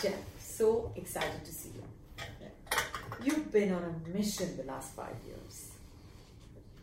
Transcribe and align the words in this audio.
Geoff, 0.00 0.14
so 0.38 0.92
excited 0.94 1.44
to 1.44 1.52
see 1.52 1.70
you. 1.70 1.82
You've 3.22 3.50
been 3.50 3.72
on 3.72 3.82
a 3.82 4.08
mission 4.16 4.56
the 4.56 4.62
last 4.62 4.94
five 4.94 5.16
years, 5.26 5.72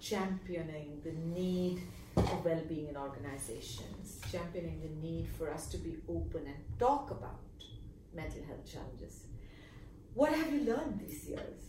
championing 0.02 1.02
the 1.04 1.14
need 1.14 1.82
for 2.14 2.42
well-being 2.44 2.90
in 2.90 2.98
organizations, 2.98 4.20
championing 4.30 4.82
the 4.82 5.08
need 5.08 5.28
for 5.38 5.50
us 5.50 5.68
to 5.68 5.78
be 5.78 5.96
open 6.10 6.42
and 6.46 6.58
talk 6.78 7.10
about 7.12 7.40
mental 8.14 8.44
health 8.46 8.70
challenges. 8.70 9.24
What 10.14 10.34
have 10.34 10.52
you 10.52 10.62
learned 10.62 11.00
these 11.00 11.26
years? 11.30 11.62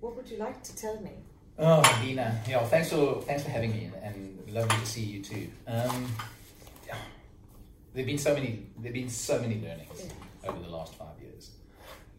What 0.00 0.14
would 0.16 0.28
you 0.28 0.36
like 0.36 0.62
to 0.62 0.76
tell 0.76 1.00
me? 1.00 1.12
Oh, 1.58 1.82
Lena, 2.02 2.38
yeah, 2.46 2.64
thanks 2.66 2.90
for 2.90 3.22
thanks 3.22 3.42
for 3.42 3.50
having 3.50 3.72
me, 3.72 3.90
and 4.02 4.38
lovely 4.50 4.76
to 4.76 4.86
see 4.86 5.02
you 5.02 5.22
too. 5.22 5.48
Um, 5.66 6.06
there've 7.94 8.06
been 8.06 8.18
so 8.18 8.34
many 8.34 8.66
there've 8.78 8.94
been 8.94 9.08
so 9.08 9.40
many 9.40 9.60
learnings 9.60 10.04
Yeah. 10.04 10.21
Over 10.46 10.58
the 10.60 10.68
last 10.68 10.94
five 10.94 11.20
years. 11.20 11.50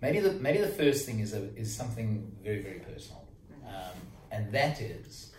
Maybe 0.01 0.19
the 0.19 0.33
maybe 0.33 0.59
the 0.59 0.67
first 0.67 1.05
thing 1.05 1.19
is 1.19 1.33
a, 1.33 1.43
is 1.55 1.73
something 1.73 2.35
very 2.43 2.61
very 2.61 2.79
personal, 2.79 3.25
um, 3.65 3.95
and 4.31 4.51
that 4.51 4.81
is 4.81 5.31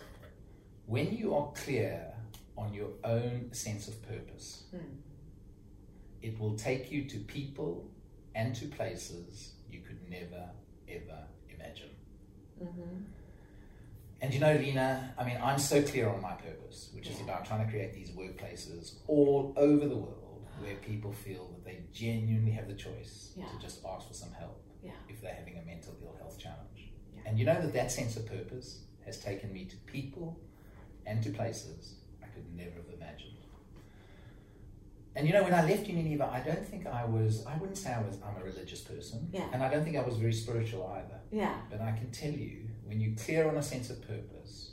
when 0.87 1.15
you 1.15 1.35
are 1.35 1.51
clear 1.53 2.13
on 2.57 2.73
your 2.73 2.89
own 3.03 3.49
sense 3.51 3.87
of 3.87 4.01
purpose, 4.07 4.63
Hmm. 4.71 4.77
it 6.21 6.39
will 6.39 6.55
take 6.55 6.91
you 6.91 7.03
to 7.05 7.17
people 7.19 7.89
and 8.33 8.55
to 8.55 8.65
places 8.67 9.53
you 9.69 9.81
could 9.81 9.99
never 10.09 10.49
ever 10.87 11.19
imagine. 11.53 11.89
Mm-hmm. 12.63 13.03
And 14.21 14.33
you 14.33 14.39
know, 14.39 14.53
Lena, 14.55 15.13
I 15.19 15.23
mean, 15.25 15.37
I'm 15.43 15.59
so 15.59 15.81
clear 15.83 16.07
on 16.09 16.21
my 16.21 16.33
purpose, 16.33 16.89
which 16.95 17.07
is 17.09 17.19
about 17.21 17.45
trying 17.45 17.63
to 17.65 17.71
create 17.71 17.93
these 17.93 18.11
workplaces 18.11 18.95
all 19.07 19.53
over 19.57 19.87
the 19.87 19.97
world 19.97 20.24
where 20.59 20.75
people 20.77 21.11
feel 21.11 21.47
that 21.53 21.63
they 21.65 21.79
genuinely 21.93 22.51
have 22.51 22.67
the 22.67 22.75
choice 22.75 23.33
Yeah. 23.35 23.45
to 23.47 23.59
just 23.59 23.83
ask 23.85 24.07
for 24.07 24.13
some 24.13 24.31
help 24.33 24.61
Yeah. 24.83 24.91
if 25.09 25.21
they're 25.21 25.33
having 25.35 25.57
a 25.57 25.61
mental 25.63 25.93
ill 26.01 26.15
health 26.17 26.37
challenge. 26.39 26.91
Yeah. 27.13 27.21
And 27.25 27.39
you 27.39 27.45
know 27.45 27.59
that 27.61 27.73
that 27.73 27.91
sense 27.91 28.15
of 28.17 28.25
purpose 28.25 28.81
has 29.05 29.19
taken 29.19 29.51
me 29.53 29.65
to 29.65 29.75
people 29.85 30.39
and 31.05 31.21
to 31.23 31.29
places 31.31 31.95
I 32.23 32.27
could 32.27 32.51
never 32.55 32.77
have 32.77 32.89
imagined. 32.93 33.31
And 35.17 35.25
you 35.27 35.33
know, 35.33 35.43
when 35.43 35.53
I 35.53 35.63
left 35.65 35.87
Unilever, 35.87 36.29
I 36.29 36.41
don't 36.41 36.65
think 36.67 36.85
I 36.87 37.05
was, 37.05 37.45
I 37.45 37.55
wouldn't 37.57 37.77
say 37.77 37.93
I 37.93 38.01
was, 38.01 38.17
I'm 38.21 38.41
a 38.41 38.43
religious 38.43 38.81
person. 38.81 39.29
Yeah. 39.31 39.47
And 39.53 39.63
I 39.63 39.69
don't 39.69 39.83
think 39.85 39.95
I 39.95 40.01
was 40.01 40.17
very 40.17 40.33
spiritual 40.33 40.85
either. 40.97 41.19
Yeah. 41.31 41.55
But 41.69 41.79
I 41.79 41.91
can 41.93 42.11
tell 42.11 42.31
you, 42.31 42.67
when 42.83 42.99
you're 42.99 43.15
clear 43.15 43.47
on 43.47 43.55
a 43.55 43.63
sense 43.63 43.89
of 43.89 44.01
purpose, 44.05 44.71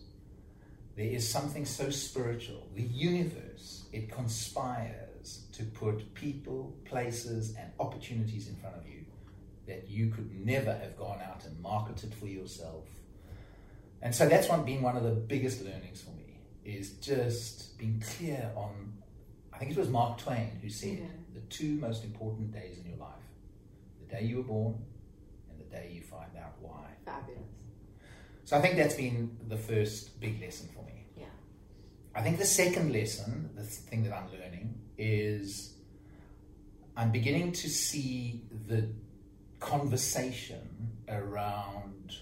there 0.97 1.06
is 1.06 1.28
something 1.28 1.64
so 1.64 1.91
spiritual. 1.91 2.66
The 2.75 2.83
universe, 2.83 3.84
it 3.92 4.10
conspires 4.10 5.11
to 5.53 5.64
put 5.64 6.14
people, 6.14 6.75
places, 6.84 7.55
and 7.58 7.70
opportunities 7.78 8.48
in 8.48 8.56
front 8.56 8.77
of 8.77 8.86
you 8.86 9.05
that 9.67 9.89
you 9.89 10.09
could 10.11 10.31
never 10.44 10.72
have 10.72 10.97
gone 10.97 11.20
out 11.25 11.44
and 11.44 11.61
marketed 11.61 12.12
for 12.14 12.27
yourself. 12.27 12.86
And 14.00 14.14
so 14.14 14.28
that's 14.28 14.48
one 14.48 14.64
been 14.64 14.83
one 14.83 14.97
of 14.97 15.05
the 15.05 15.11
biggest 15.12 15.62
learnings 15.64 16.00
for 16.00 16.11
me 16.11 16.41
is 16.64 16.92
just 16.94 17.78
being 17.78 18.03
clear 18.19 18.50
on 18.56 18.92
I 19.53 19.59
think 19.59 19.70
it 19.70 19.77
was 19.77 19.89
Mark 19.91 20.19
Twain 20.19 20.59
who 20.61 20.69
said 20.69 20.98
Yeah. 20.98 21.06
the 21.34 21.41
two 21.42 21.77
most 21.77 22.03
important 22.05 22.50
days 22.53 22.78
in 22.78 22.87
your 22.87 22.97
life, 22.97 23.22
the 24.00 24.06
day 24.16 24.25
you 24.25 24.39
were 24.39 24.42
born 24.42 24.75
and 25.50 25.61
the 25.61 25.64
day 25.64 25.92
you 25.94 26.03
find 26.03 26.37
out 26.37 26.55
why. 26.61 26.87
Fabulous. 27.05 27.42
So 28.44 28.56
I 28.56 28.61
think 28.61 28.77
that's 28.77 28.94
been 28.97 29.37
the 29.48 29.56
first 29.56 30.19
big 30.19 30.41
lesson 30.41 30.69
for 30.75 30.83
me. 30.84 31.02
I 32.14 32.22
think 32.22 32.38
the 32.38 32.44
second 32.44 32.92
lesson, 32.92 33.50
the 33.55 33.62
thing 33.62 34.02
that 34.05 34.12
I'm 34.12 34.30
learning, 34.30 34.74
is 34.98 35.74
I'm 36.96 37.10
beginning 37.10 37.52
to 37.52 37.69
see 37.70 38.42
the 38.66 38.88
conversation 39.60 40.92
around 41.08 42.12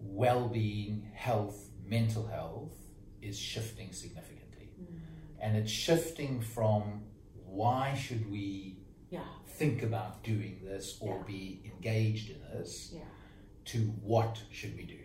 well 0.00 0.48
being, 0.48 1.08
health, 1.14 1.68
mental 1.86 2.26
health 2.26 2.72
is 3.22 3.38
shifting 3.38 3.92
significantly. 3.92 4.70
Mm. 4.80 4.98
And 5.40 5.56
it's 5.56 5.70
shifting 5.70 6.40
from 6.40 7.04
why 7.44 7.94
should 7.94 8.30
we 8.30 8.78
Yeah. 9.10 9.24
think 9.46 9.82
about 9.82 10.24
doing 10.24 10.60
this 10.64 10.98
or 11.00 11.18
Yeah. 11.18 11.22
be 11.24 11.62
engaged 11.64 12.30
in 12.30 12.40
this 12.42 12.92
Yeah. 12.92 13.04
to 13.66 13.78
what 14.02 14.42
should 14.50 14.76
we 14.76 14.84
do. 14.84 14.98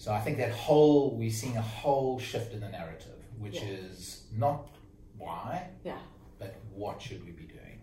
So 0.00 0.14
I 0.14 0.20
think 0.24 0.38
that 0.38 0.50
whole 0.52 1.14
we're 1.18 1.30
seeing 1.30 1.58
a 1.58 1.60
whole 1.80 2.18
shift 2.18 2.54
in 2.54 2.60
the 2.60 2.70
narrative, 2.70 3.22
which 3.38 3.56
Yeah. 3.56 3.68
is 3.84 4.24
not 4.32 4.74
why, 5.18 5.68
Yeah. 5.84 6.00
but 6.38 6.56
what 6.72 7.02
should 7.02 7.22
we 7.26 7.32
be 7.32 7.44
doing. 7.44 7.82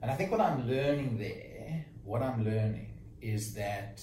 And 0.00 0.12
I 0.12 0.14
think 0.14 0.30
what 0.30 0.40
I'm 0.40 0.68
learning 0.68 1.18
there, 1.18 1.86
what 2.04 2.22
I'm 2.22 2.44
learning 2.44 2.92
is 3.20 3.52
that 3.54 4.00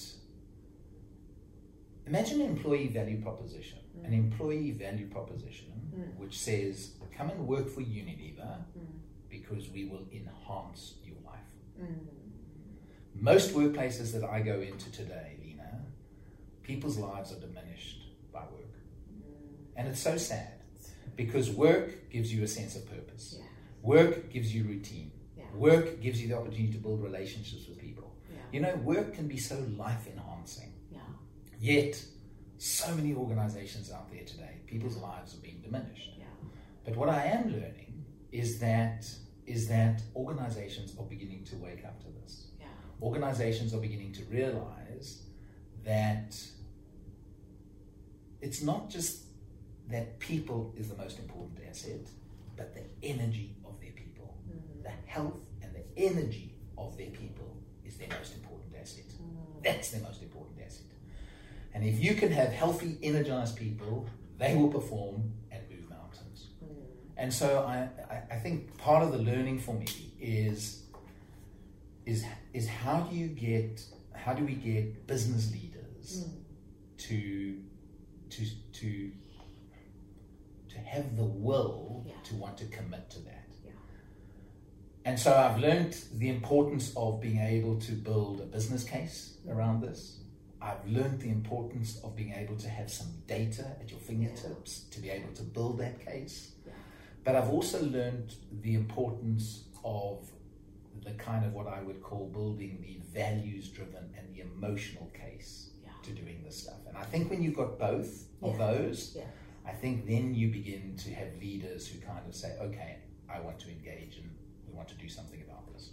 imagine 2.05 2.41
an 2.41 2.47
employee 2.47 2.87
value 2.89 3.21
proposition, 3.21 3.79
an 4.03 4.11
employee 4.13 4.71
value 4.71 5.07
proposition 5.07 5.71
Mm. 5.95 6.17
which 6.17 6.37
says, 6.37 6.95
come 7.17 7.29
and 7.29 7.47
work 7.47 7.69
for 7.69 7.79
Unilever 7.81 8.65
Mm. 8.77 8.99
because 9.29 9.69
we 9.71 9.85
will 9.85 10.05
enhance 10.11 10.95
your 11.05 11.15
life. 11.23 11.49
Mm. 11.79 12.07
Most 13.15 13.53
workplaces 13.53 14.11
that 14.11 14.25
I 14.25 14.41
go 14.41 14.59
into 14.59 14.91
today, 14.91 15.37
people's 16.71 16.97
lives 16.97 17.33
are 17.33 17.39
diminished 17.39 18.01
by 18.31 18.39
work. 18.39 18.73
And 19.75 19.89
it's 19.89 19.99
so 19.99 20.15
sad 20.15 20.53
because 21.17 21.49
work 21.49 22.09
gives 22.09 22.33
you 22.33 22.43
a 22.43 22.47
sense 22.47 22.77
of 22.77 22.89
purpose. 22.89 23.35
Yeah. 23.37 23.45
Work 23.81 24.31
gives 24.31 24.55
you 24.55 24.63
routine. 24.63 25.11
Yeah. 25.37 25.43
Work 25.53 26.01
gives 26.01 26.21
you 26.21 26.29
the 26.29 26.37
opportunity 26.37 26.71
to 26.71 26.77
build 26.77 27.03
relationships 27.03 27.67
with 27.67 27.77
people. 27.77 28.15
Yeah. 28.29 28.37
You 28.53 28.59
know, 28.61 28.75
work 28.77 29.13
can 29.13 29.27
be 29.27 29.37
so 29.37 29.57
life 29.77 30.07
enhancing. 30.07 30.71
Yeah. 30.89 30.99
Yet, 31.59 32.01
so 32.57 32.95
many 32.95 33.13
organizations 33.15 33.91
out 33.91 34.09
there 34.09 34.23
today, 34.23 34.61
people's 34.65 34.95
lives 34.95 35.35
are 35.35 35.41
being 35.41 35.59
diminished. 35.61 36.11
But 36.85 36.95
what 36.95 37.09
I 37.09 37.25
am 37.25 37.51
learning 37.51 38.05
is 38.31 38.59
that 38.59 39.05
is 39.45 39.67
that 39.67 40.01
organizations 40.15 40.95
are 40.97 41.05
beginning 41.05 41.43
to 41.43 41.55
wake 41.57 41.83
up 41.85 41.99
to 41.99 42.07
this. 42.21 42.47
Organizations 43.01 43.73
are 43.73 43.79
beginning 43.79 44.13
to 44.13 44.23
realize 44.25 45.23
that 45.83 46.35
it's 48.41 48.61
not 48.61 48.89
just 48.89 49.23
that 49.89 50.19
people 50.19 50.73
is 50.77 50.89
the 50.89 50.97
most 50.97 51.19
important 51.19 51.59
asset, 51.69 52.07
but 52.57 52.73
the 52.73 52.83
energy 53.03 53.55
of 53.65 53.79
their 53.79 53.91
people. 53.91 54.35
Mm. 54.49 54.83
The 54.83 54.91
health 55.05 55.39
and 55.61 55.73
the 55.75 55.83
energy 55.97 56.55
of 56.77 56.97
their 56.97 57.09
people 57.09 57.57
is 57.85 57.97
their 57.97 58.07
most 58.09 58.33
important 58.35 58.73
asset. 58.79 59.05
Mm. 59.05 59.63
That's 59.63 59.91
their 59.91 60.01
most 60.01 60.21
important 60.21 60.59
asset. 60.65 60.85
And 61.73 61.85
if 61.85 62.03
you 62.03 62.15
can 62.15 62.31
have 62.31 62.49
healthy, 62.49 62.97
energized 63.03 63.57
people, 63.57 64.07
they 64.37 64.55
will 64.55 64.69
perform 64.69 65.33
and 65.51 65.61
move 65.69 65.89
mountains. 65.89 66.47
Mm. 66.63 66.67
And 67.17 67.33
so 67.33 67.59
I, 67.59 67.89
I, 68.09 68.35
I 68.35 68.39
think 68.39 68.77
part 68.77 69.03
of 69.03 69.11
the 69.11 69.19
learning 69.19 69.59
for 69.59 69.73
me 69.75 69.87
is, 70.19 70.83
is, 72.05 72.25
is 72.53 72.67
how 72.67 73.01
do 73.01 73.15
you 73.15 73.27
get, 73.27 73.83
how 74.15 74.33
do 74.33 74.43
we 74.45 74.53
get 74.53 75.05
business 75.05 75.51
leaders 75.51 76.25
to, 76.97 77.57
to, 78.31 78.45
to, 78.73 79.11
to 80.69 80.77
have 80.79 81.15
the 81.15 81.23
will 81.23 82.03
Yeah. 82.07 82.13
to 82.25 82.35
want 82.35 82.57
to 82.59 82.65
commit 82.65 83.09
to 83.11 83.19
that? 83.19 83.47
Yeah. 83.65 83.71
And 85.05 85.19
so 85.19 85.33
I've 85.35 85.59
learned 85.59 85.95
the 86.13 86.29
importance 86.29 86.93
of 86.95 87.21
being 87.21 87.39
able 87.39 87.79
to 87.81 87.91
build 87.93 88.41
a 88.41 88.45
business 88.45 88.83
case 88.83 89.37
around 89.49 89.81
this. 89.81 90.17
I've 90.61 90.85
learned 90.87 91.19
the 91.21 91.29
importance 91.29 91.99
of 92.03 92.15
being 92.15 92.33
able 92.33 92.55
to 92.57 92.69
have 92.69 92.91
some 92.91 93.07
data 93.27 93.65
at 93.81 93.89
your 93.89 93.99
fingertips 93.99 94.81
to 94.91 94.99
be 95.01 95.09
able 95.09 95.33
to 95.33 95.41
build 95.43 95.79
that 95.79 96.05
case. 96.05 96.51
Yeah. 96.65 96.73
But 97.23 97.35
I've 97.35 97.49
also 97.49 97.83
learned 97.83 98.35
the 98.61 98.75
importance 98.75 99.63
of 99.83 100.29
the 101.03 101.11
kind 101.13 101.43
of 101.45 101.53
what 101.53 101.65
I 101.67 101.81
would 101.81 102.01
call 102.03 102.27
building 102.27 102.77
the 102.81 102.99
values 103.19 103.69
driven 103.69 104.13
and 104.15 104.35
the 104.35 104.41
emotional 104.41 105.09
case 105.15 105.70
Yeah. 105.70 105.70
To 106.15 106.21
doing 106.21 106.43
this 106.43 106.57
stuff. 106.63 106.79
And 106.87 106.97
I 106.97 107.03
think 107.03 107.29
when 107.29 107.41
you've 107.41 107.55
got 107.55 107.79
both 107.79 108.25
of 108.41 108.57
those, 108.57 109.15
Yeah. 109.17 109.23
I 109.65 109.73
think 109.73 110.07
then 110.07 110.33
you 110.33 110.49
begin 110.51 110.95
to 110.97 111.13
have 111.13 111.35
leaders 111.39 111.87
who 111.87 111.99
kind 111.99 112.25
of 112.27 112.33
say, 112.35 112.57
okay, 112.59 112.97
I 113.29 113.39
want 113.39 113.59
to 113.59 113.69
engage 113.69 114.17
and 114.17 114.29
we 114.67 114.73
want 114.73 114.87
to 114.89 114.95
do 114.95 115.07
something 115.07 115.41
about 115.41 115.71
this. 115.73 115.91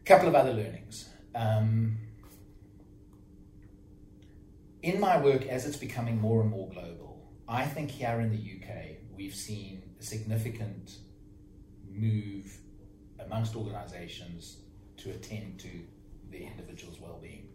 A 0.00 0.04
couple 0.04 0.28
of 0.28 0.34
other 0.34 0.52
learnings. 0.52 1.08
Um, 1.34 1.98
in 4.82 5.00
my 5.00 5.18
work, 5.20 5.46
as 5.46 5.66
it's 5.66 5.76
becoming 5.76 6.20
more 6.20 6.40
and 6.40 6.50
more 6.50 6.68
global, 6.70 7.28
I 7.48 7.64
think 7.66 7.90
here 7.90 8.20
in 8.20 8.30
the 8.30 8.38
UK, 8.38 8.98
we've 9.16 9.34
seen 9.34 9.82
a 10.00 10.02
significant 10.02 10.98
move 11.90 12.58
amongst 13.18 13.56
organizations 13.56 14.58
to 14.98 15.10
attend 15.10 15.58
to 15.60 15.70
the 16.30 16.38
individual's 16.44 17.00
well-being. 17.00 17.48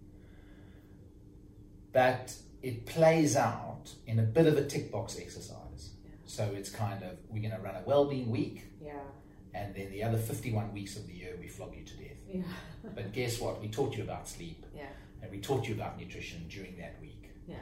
But 1.92 2.36
it 2.62 2.86
plays 2.86 3.36
out 3.36 3.92
in 4.08 4.20
a 4.20 4.24
bit 4.24 4.46
of 4.48 4.58
a 4.58 4.66
tick 4.66 4.92
box 4.92 5.18
exercise. 5.20 5.92
Yeah. 6.06 6.12
So 6.26 6.44
it's 6.56 6.70
kind 6.70 7.04
of 7.04 7.18
we're 7.30 7.42
going 7.42 7.56
to 7.56 7.60
run 7.62 7.76
a 7.76 7.84
well-being 7.86 8.30
week, 8.30 8.66
Yeah. 8.82 8.94
and 9.54 9.74
then 9.76 9.92
the 9.92 10.04
other 10.04 10.18
51 10.18 10.74
weeks 10.74 10.96
of 10.96 11.08
the 11.08 11.14
year 11.14 11.36
we 11.40 11.48
flog 11.48 11.76
you 11.76 11.84
to 11.84 11.98
death. 11.98 12.18
Yeah. 12.28 12.44
But 12.96 13.12
guess 13.14 13.40
what? 13.40 13.62
We 13.62 13.68
taught 13.68 13.96
you 13.98 14.04
about 14.04 14.28
sleep 14.28 14.66
Yeah. 14.76 14.88
and 15.22 15.30
we 15.32 15.40
taught 15.40 15.68
you 15.68 15.76
about 15.76 16.00
nutrition 16.00 16.48
during 16.50 16.78
that 16.78 17.00
week. 17.02 17.30
Yeah. 17.48 17.58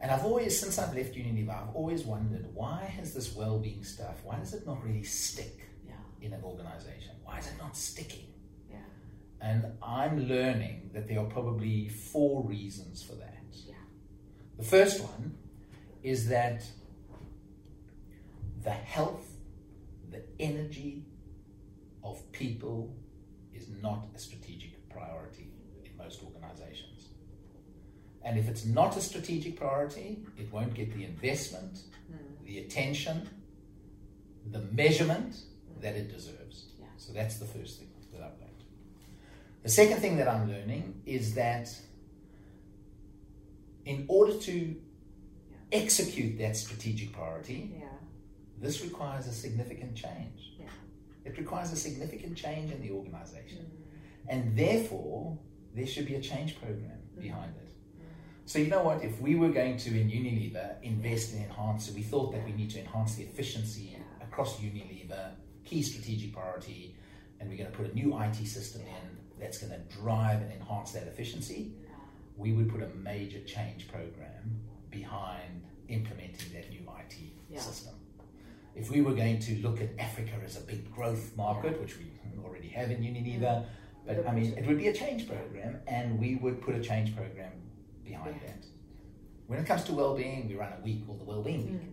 And 0.00 0.10
I've 0.10 0.24
always, 0.24 0.58
since 0.58 0.78
I've 0.78 0.94
left 0.94 1.14
Unilever, 1.14 1.50
I've 1.68 1.74
always 1.74 2.02
wondered 2.04 2.46
why 2.54 2.84
has 2.98 3.14
this 3.14 3.34
well-being 3.34 3.84
stuff? 3.84 4.16
Why 4.24 4.36
does 4.38 4.52
it 4.54 4.66
not 4.66 4.82
really 4.84 5.02
stick 5.04 5.68
Yeah. 5.86 5.92
in 6.20 6.32
an 6.32 6.42
organization? 6.44 7.12
Why 7.24 7.38
is 7.38 7.46
it 7.46 7.54
not 7.58 7.76
sticking? 7.76 8.26
Yeah. 8.70 8.78
And 9.44 9.66
I'm 9.82 10.26
learning 10.26 10.90
that 10.94 11.06
there 11.06 11.20
are 11.20 11.26
probably 11.26 11.88
four 11.88 12.42
reasons 12.42 13.02
for 13.02 13.14
that. 13.16 13.44
Yeah. 13.66 13.74
The 14.56 14.64
first 14.64 15.02
one 15.02 15.34
is 16.02 16.28
that 16.28 16.64
the 18.62 18.70
health, 18.70 19.28
the 20.10 20.22
energy 20.40 21.04
of 22.02 22.32
people 22.32 22.96
is 23.52 23.68
not 23.82 24.06
a 24.14 24.18
strategic 24.18 24.88
priority 24.88 25.50
in 25.84 25.94
most 25.98 26.22
organizations. 26.22 27.08
And 28.22 28.38
if 28.38 28.48
it's 28.48 28.64
not 28.64 28.96
a 28.96 29.02
strategic 29.02 29.56
priority, 29.56 30.24
it 30.38 30.50
won't 30.50 30.72
get 30.72 30.94
the 30.94 31.04
investment, 31.04 31.80
Mm. 32.10 32.46
the 32.46 32.58
attention, 32.60 33.28
the 34.50 34.60
measurement 34.60 35.36
that 35.82 35.96
it 35.96 36.08
deserves. 36.10 36.66
Yeah. 36.80 36.86
So 36.96 37.12
that's 37.12 37.36
the 37.36 37.46
first 37.46 37.78
thing 37.78 37.88
that 37.88 37.93
I've 37.93 37.93
learned. 37.93 37.93
The 39.64 39.70
second 39.70 40.00
thing 40.00 40.18
that 40.18 40.28
I'm 40.28 40.46
learning 40.46 41.00
is 41.06 41.34
that 41.36 41.74
in 43.86 44.04
order 44.08 44.36
to 44.40 44.76
execute 45.72 46.38
that 46.38 46.54
strategic 46.56 47.12
priority, 47.12 47.72
Yeah. 47.80 47.88
this 48.60 48.82
requires 48.84 49.26
a 49.26 49.32
significant 49.32 49.94
change. 49.96 50.52
Yeah. 50.58 50.66
It 51.24 51.38
requires 51.38 51.72
a 51.72 51.76
significant 51.76 52.36
change 52.36 52.70
in 52.72 52.80
the 52.82 52.90
organization. 52.90 53.64
Mm. 53.64 54.28
And 54.28 54.56
therefore, 54.56 55.38
there 55.74 55.86
should 55.86 56.06
be 56.06 56.16
a 56.16 56.20
change 56.20 56.56
program 56.60 56.98
behind 57.18 57.56
it. 57.56 57.68
Mm. 57.72 58.02
So, 58.44 58.58
you 58.58 58.66
know 58.68 58.82
what? 58.84 59.02
If 59.02 59.18
we 59.18 59.34
were 59.34 59.50
going 59.50 59.78
to, 59.78 59.98
in 59.98 60.10
Unilever, 60.10 60.76
invest 60.82 61.32
and 61.32 61.42
enhance, 61.42 61.90
we 61.90 62.02
thought 62.02 62.32
that 62.32 62.44
we 62.44 62.52
need 62.52 62.68
to 62.72 62.80
enhance 62.80 63.14
the 63.14 63.22
efficiency 63.22 63.92
Yeah. 63.96 64.26
across 64.26 64.60
Unilever, 64.60 65.36
key 65.64 65.82
strategic 65.82 66.34
priority, 66.34 66.96
and 67.40 67.48
we're 67.48 67.56
going 67.56 67.70
to 67.70 67.76
put 67.76 67.90
a 67.90 67.94
new 67.94 68.14
IT 68.18 68.46
system 68.46 68.82
in 68.82 69.23
that's 69.44 69.58
going 69.58 69.72
to 69.72 69.96
drive 69.96 70.40
and 70.40 70.50
enhance 70.50 70.92
that 70.92 71.06
efficiency, 71.06 71.72
we 72.36 72.52
would 72.52 72.68
put 72.70 72.82
a 72.82 72.88
major 72.96 73.40
change 73.40 73.88
program 73.88 74.58
behind 74.90 75.62
implementing 75.88 76.50
that 76.54 76.70
new 76.70 76.80
IT 76.98 77.16
Yeah. 77.50 77.60
system. 77.60 77.94
If 78.74 78.90
we 78.90 79.02
were 79.02 79.14
going 79.14 79.38
to 79.40 79.56
look 79.58 79.80
at 79.82 79.90
Africa 79.98 80.32
as 80.44 80.56
a 80.56 80.62
big 80.62 80.90
growth 80.90 81.36
market, 81.36 81.78
which 81.80 81.98
we 81.98 82.06
already 82.42 82.68
have 82.68 82.90
in 82.90 83.02
Unilever, 83.02 83.66
but 84.06 84.26
I 84.26 84.32
mean, 84.34 84.54
it 84.58 84.66
would 84.66 84.78
be 84.78 84.88
a 84.88 84.92
change 84.94 85.28
program, 85.28 85.78
and 85.86 86.18
we 86.18 86.36
would 86.36 86.60
put 86.62 86.74
a 86.74 86.80
change 86.80 87.14
program 87.14 87.52
behind 88.04 88.36
Yeah. 88.42 88.48
that. 88.48 88.66
When 89.46 89.58
it 89.58 89.66
comes 89.66 89.84
to 89.84 89.92
well-being, 89.92 90.48
we 90.48 90.54
run 90.54 90.72
a 90.72 90.82
week 90.82 91.06
called 91.06 91.20
the 91.20 91.24
Well-being 91.24 91.64
Week. 91.70 91.82
Mm. 91.82 91.92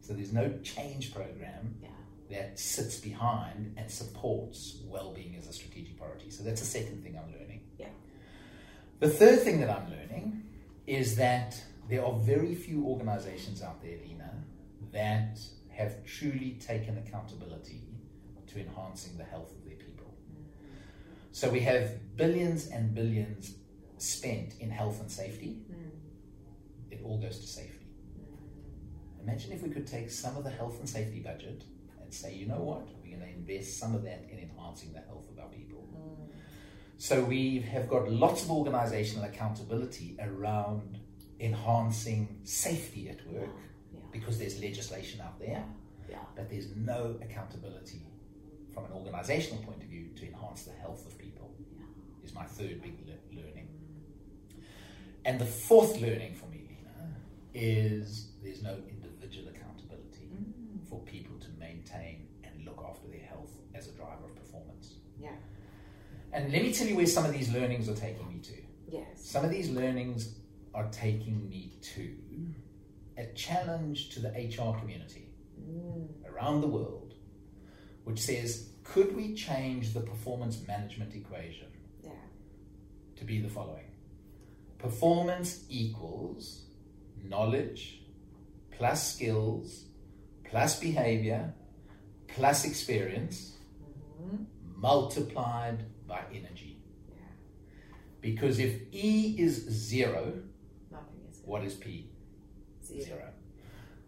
So 0.00 0.14
there's 0.14 0.32
no 0.32 0.56
change 0.62 1.12
program 1.12 1.74
Yeah. 1.82 1.88
That 2.30 2.58
sits 2.58 2.98
behind 2.98 3.74
and 3.76 3.90
supports 3.90 4.78
well-being 4.84 5.36
as 5.36 5.48
a 5.48 5.52
strategic 5.52 5.96
priority. 5.96 6.30
So 6.30 6.42
that's 6.42 6.60
the 6.60 6.66
second 6.66 7.02
thing 7.02 7.18
I'm 7.18 7.32
learning. 7.32 7.62
Yeah. 7.78 7.88
The 9.00 9.08
third 9.08 9.40
thing 9.40 9.60
that 9.60 9.70
I'm 9.70 9.90
learning 9.90 10.44
is 10.86 11.16
that 11.16 11.60
there 11.88 12.04
are 12.04 12.18
very 12.18 12.54
few 12.54 12.84
organizations 12.84 13.62
out 13.62 13.82
there, 13.82 13.96
Lena, 14.06 14.32
that 14.92 15.38
have 15.70 16.04
truly 16.04 16.58
taken 16.60 16.98
accountability 16.98 17.82
to 18.48 18.60
enhancing 18.60 19.16
the 19.16 19.24
health 19.24 19.52
of 19.52 19.64
their 19.64 19.76
people. 19.76 20.14
So 21.32 21.48
we 21.48 21.60
have 21.60 22.16
billions 22.16 22.68
and 22.68 22.94
billions 22.94 23.54
spent 23.98 24.54
in 24.60 24.70
health 24.70 25.00
and 25.00 25.10
safety. 25.10 25.62
Mm. 25.70 25.90
It 26.90 27.00
all 27.04 27.18
goes 27.18 27.38
to 27.38 27.46
safety. 27.46 27.86
Imagine 29.22 29.52
if 29.52 29.62
we 29.62 29.68
could 29.68 29.86
take 29.86 30.10
some 30.10 30.36
of 30.36 30.44
the 30.44 30.50
health 30.50 30.78
and 30.78 30.88
safety 30.88 31.20
budget 31.20 31.64
and 32.08 32.14
say, 32.14 32.32
you 32.34 32.46
know 32.46 32.60
what, 32.60 32.88
we're 33.02 33.14
going 33.18 33.20
to 33.20 33.28
invest 33.28 33.78
some 33.78 33.94
of 33.94 34.02
that 34.02 34.24
in 34.32 34.38
enhancing 34.38 34.94
the 34.94 35.00
health 35.00 35.28
of 35.30 35.38
our 35.38 35.48
people. 35.50 35.86
Mm. 35.94 36.30
So 36.96 37.22
we 37.22 37.58
have 37.60 37.86
got 37.86 38.10
lots 38.10 38.42
of 38.44 38.50
organizational 38.50 39.24
accountability 39.26 40.16
around 40.18 40.98
enhancing 41.38 42.40
safety 42.44 43.10
at 43.10 43.20
work 43.30 43.50
Yeah. 43.92 44.00
because 44.10 44.38
there's 44.38 44.58
legislation 44.58 45.20
out 45.20 45.38
there, 45.38 45.62
Yeah. 46.08 46.24
but 46.34 46.48
there's 46.48 46.74
no 46.74 47.18
accountability 47.20 48.00
from 48.72 48.86
an 48.86 48.92
organizational 48.92 49.62
point 49.64 49.82
of 49.82 49.88
view 49.90 50.08
to 50.16 50.26
enhance 50.26 50.62
the 50.64 50.72
health 50.72 51.06
of 51.06 51.18
people. 51.18 51.54
Yeah. 51.76 51.84
Is 52.24 52.32
my 52.34 52.44
third 52.44 52.80
big 52.80 52.94
le- 53.06 53.36
learning. 53.38 53.68
And 55.26 55.38
the 55.38 55.44
fourth 55.44 56.00
learning 56.00 56.36
for 56.36 56.46
me, 56.46 56.60
Lena, 56.70 57.14
is 57.52 58.30
there's 58.42 58.62
no 58.62 58.76
individual 58.88 59.48
accountability 59.48 60.30
Mm. 60.32 60.86
for 60.88 61.00
people 61.02 61.38
to 61.38 61.50
maintain 61.58 62.26
and 62.44 62.64
look 62.64 62.82
after 62.88 63.06
their 63.08 63.20
health 63.32 63.52
as 63.74 63.88
a 63.88 63.92
driver 63.92 64.24
of 64.24 64.34
performance. 64.34 64.94
Yeah. 65.20 65.36
And 66.32 66.52
let 66.52 66.62
me 66.62 66.72
tell 66.72 66.86
you 66.86 66.96
where 66.96 67.06
some 67.06 67.24
of 67.24 67.32
these 67.32 67.52
learnings 67.52 67.88
are 67.88 67.94
taking 67.94 68.28
me 68.28 68.40
to. 68.40 68.52
Yes. 68.90 69.06
Some 69.24 69.44
of 69.44 69.50
these 69.50 69.70
learnings 69.70 70.34
are 70.74 70.88
taking 70.90 71.48
me 71.48 71.72
to 71.94 72.16
a 73.16 73.26
challenge 73.34 74.10
to 74.10 74.20
the 74.20 74.28
HR 74.30 74.78
community 74.78 75.24
Mm. 75.60 76.08
around 76.24 76.60
the 76.60 76.68
world, 76.68 77.14
which 78.04 78.20
says, 78.20 78.70
could 78.84 79.14
we 79.16 79.34
change 79.34 79.92
the 79.92 80.00
performance 80.00 80.64
management 80.66 81.14
equation 81.14 81.66
Yeah. 82.04 82.12
to 83.16 83.24
be 83.24 83.40
the 83.40 83.48
following 83.48 83.84
performance 84.78 85.64
equals 85.68 86.66
knowledge 87.24 88.02
plus 88.70 89.14
skills 89.14 89.86
plus 90.44 90.78
behavior 90.78 91.52
plus 92.28 92.64
experience 92.64 93.56
Mhm. 94.22 94.46
multiplied 94.76 95.84
by 96.08 96.22
energy. 96.32 96.78
Yeah. 97.08 97.22
Because 98.20 98.58
if 98.58 98.80
E 98.92 99.36
is 99.38 99.54
zero, 99.68 100.32
Nothing 100.90 101.20
is 101.30 101.40
what 101.44 101.62
is 101.62 101.74
P? 101.74 102.08
Zero. 102.84 103.04
Zero. 103.04 103.28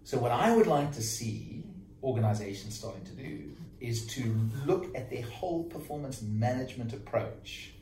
So, 0.03 0.19
what 0.19 0.33
I 0.33 0.57
would 0.57 0.67
like 0.67 0.93
to 0.93 1.03
see 1.03 1.63
organizations 2.03 2.75
starting 2.75 3.05
to 3.05 3.13
do 3.13 3.53
is 3.81 4.07
to 4.07 4.35
look 4.67 4.95
at 4.97 5.11
their 5.11 5.23
whole 5.23 5.65
performance 5.65 6.23
management 6.23 6.93
approach, 6.93 7.73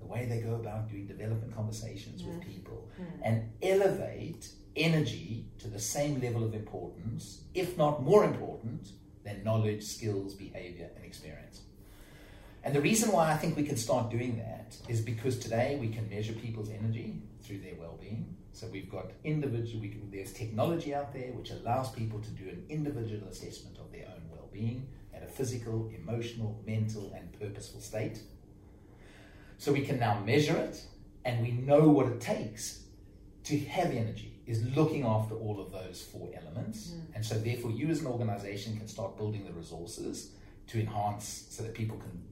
the 0.00 0.06
way 0.06 0.26
they 0.26 0.40
go 0.40 0.54
about 0.54 0.88
doing 0.88 1.06
development 1.06 1.54
conversations 1.54 2.22
with 2.22 2.40
people, 2.40 2.88
and 3.22 3.50
elevate 3.62 4.48
energy 4.76 5.46
to 5.58 5.68
the 5.68 5.78
same 5.78 6.20
level 6.20 6.44
of 6.44 6.54
importance, 6.54 7.42
if 7.54 7.76
not 7.76 8.02
more 8.02 8.24
important, 8.24 8.88
than 9.24 9.42
knowledge, 9.44 9.82
skills, 9.82 10.34
behavior, 10.34 10.90
and 10.96 11.04
experience. 11.04 11.62
And 12.64 12.74
the 12.74 12.80
reason 12.80 13.12
why 13.12 13.30
I 13.30 13.36
think 13.36 13.56
we 13.56 13.62
can 13.62 13.76
start 13.76 14.10
doing 14.10 14.38
that 14.38 14.74
is 14.88 15.02
because 15.02 15.38
today 15.38 15.76
we 15.78 15.88
can 15.88 16.08
measure 16.08 16.32
people's 16.32 16.70
energy 16.70 17.20
through 17.42 17.58
their 17.58 17.74
well-being. 17.78 18.34
So 18.52 18.66
we've 18.68 18.90
got 18.90 19.10
individual. 19.22 19.82
We 19.82 19.90
can, 19.90 20.10
there's 20.10 20.32
technology 20.32 20.94
out 20.94 21.12
there 21.12 21.30
which 21.32 21.50
allows 21.50 21.90
people 21.90 22.20
to 22.20 22.30
do 22.30 22.48
an 22.48 22.64
individual 22.70 23.28
assessment 23.28 23.76
of 23.78 23.92
their 23.92 24.06
own 24.06 24.22
well-being 24.30 24.88
at 25.12 25.22
a 25.22 25.26
physical, 25.26 25.92
emotional, 25.94 26.58
mental, 26.66 27.12
and 27.14 27.38
purposeful 27.38 27.82
state. 27.82 28.20
So 29.58 29.70
we 29.70 29.82
can 29.82 30.00
now 30.00 30.20
measure 30.20 30.56
it, 30.56 30.82
and 31.24 31.42
we 31.42 31.52
know 31.52 31.88
what 31.88 32.06
it 32.06 32.20
takes 32.20 32.84
to 33.44 33.58
have 33.60 33.90
energy. 33.90 34.30
Is 34.46 34.62
looking 34.76 35.06
after 35.06 35.34
all 35.34 35.58
of 35.58 35.72
those 35.72 36.02
four 36.02 36.28
elements, 36.36 36.88
mm. 36.88 37.00
and 37.14 37.24
so 37.24 37.38
therefore 37.38 37.70
you 37.70 37.88
as 37.88 38.02
an 38.02 38.08
organization 38.08 38.76
can 38.76 38.86
start 38.86 39.16
building 39.16 39.42
the 39.46 39.52
resources 39.52 40.32
to 40.66 40.80
enhance 40.80 41.46
so 41.48 41.62
that 41.62 41.72
people 41.72 41.96
can 41.96 42.22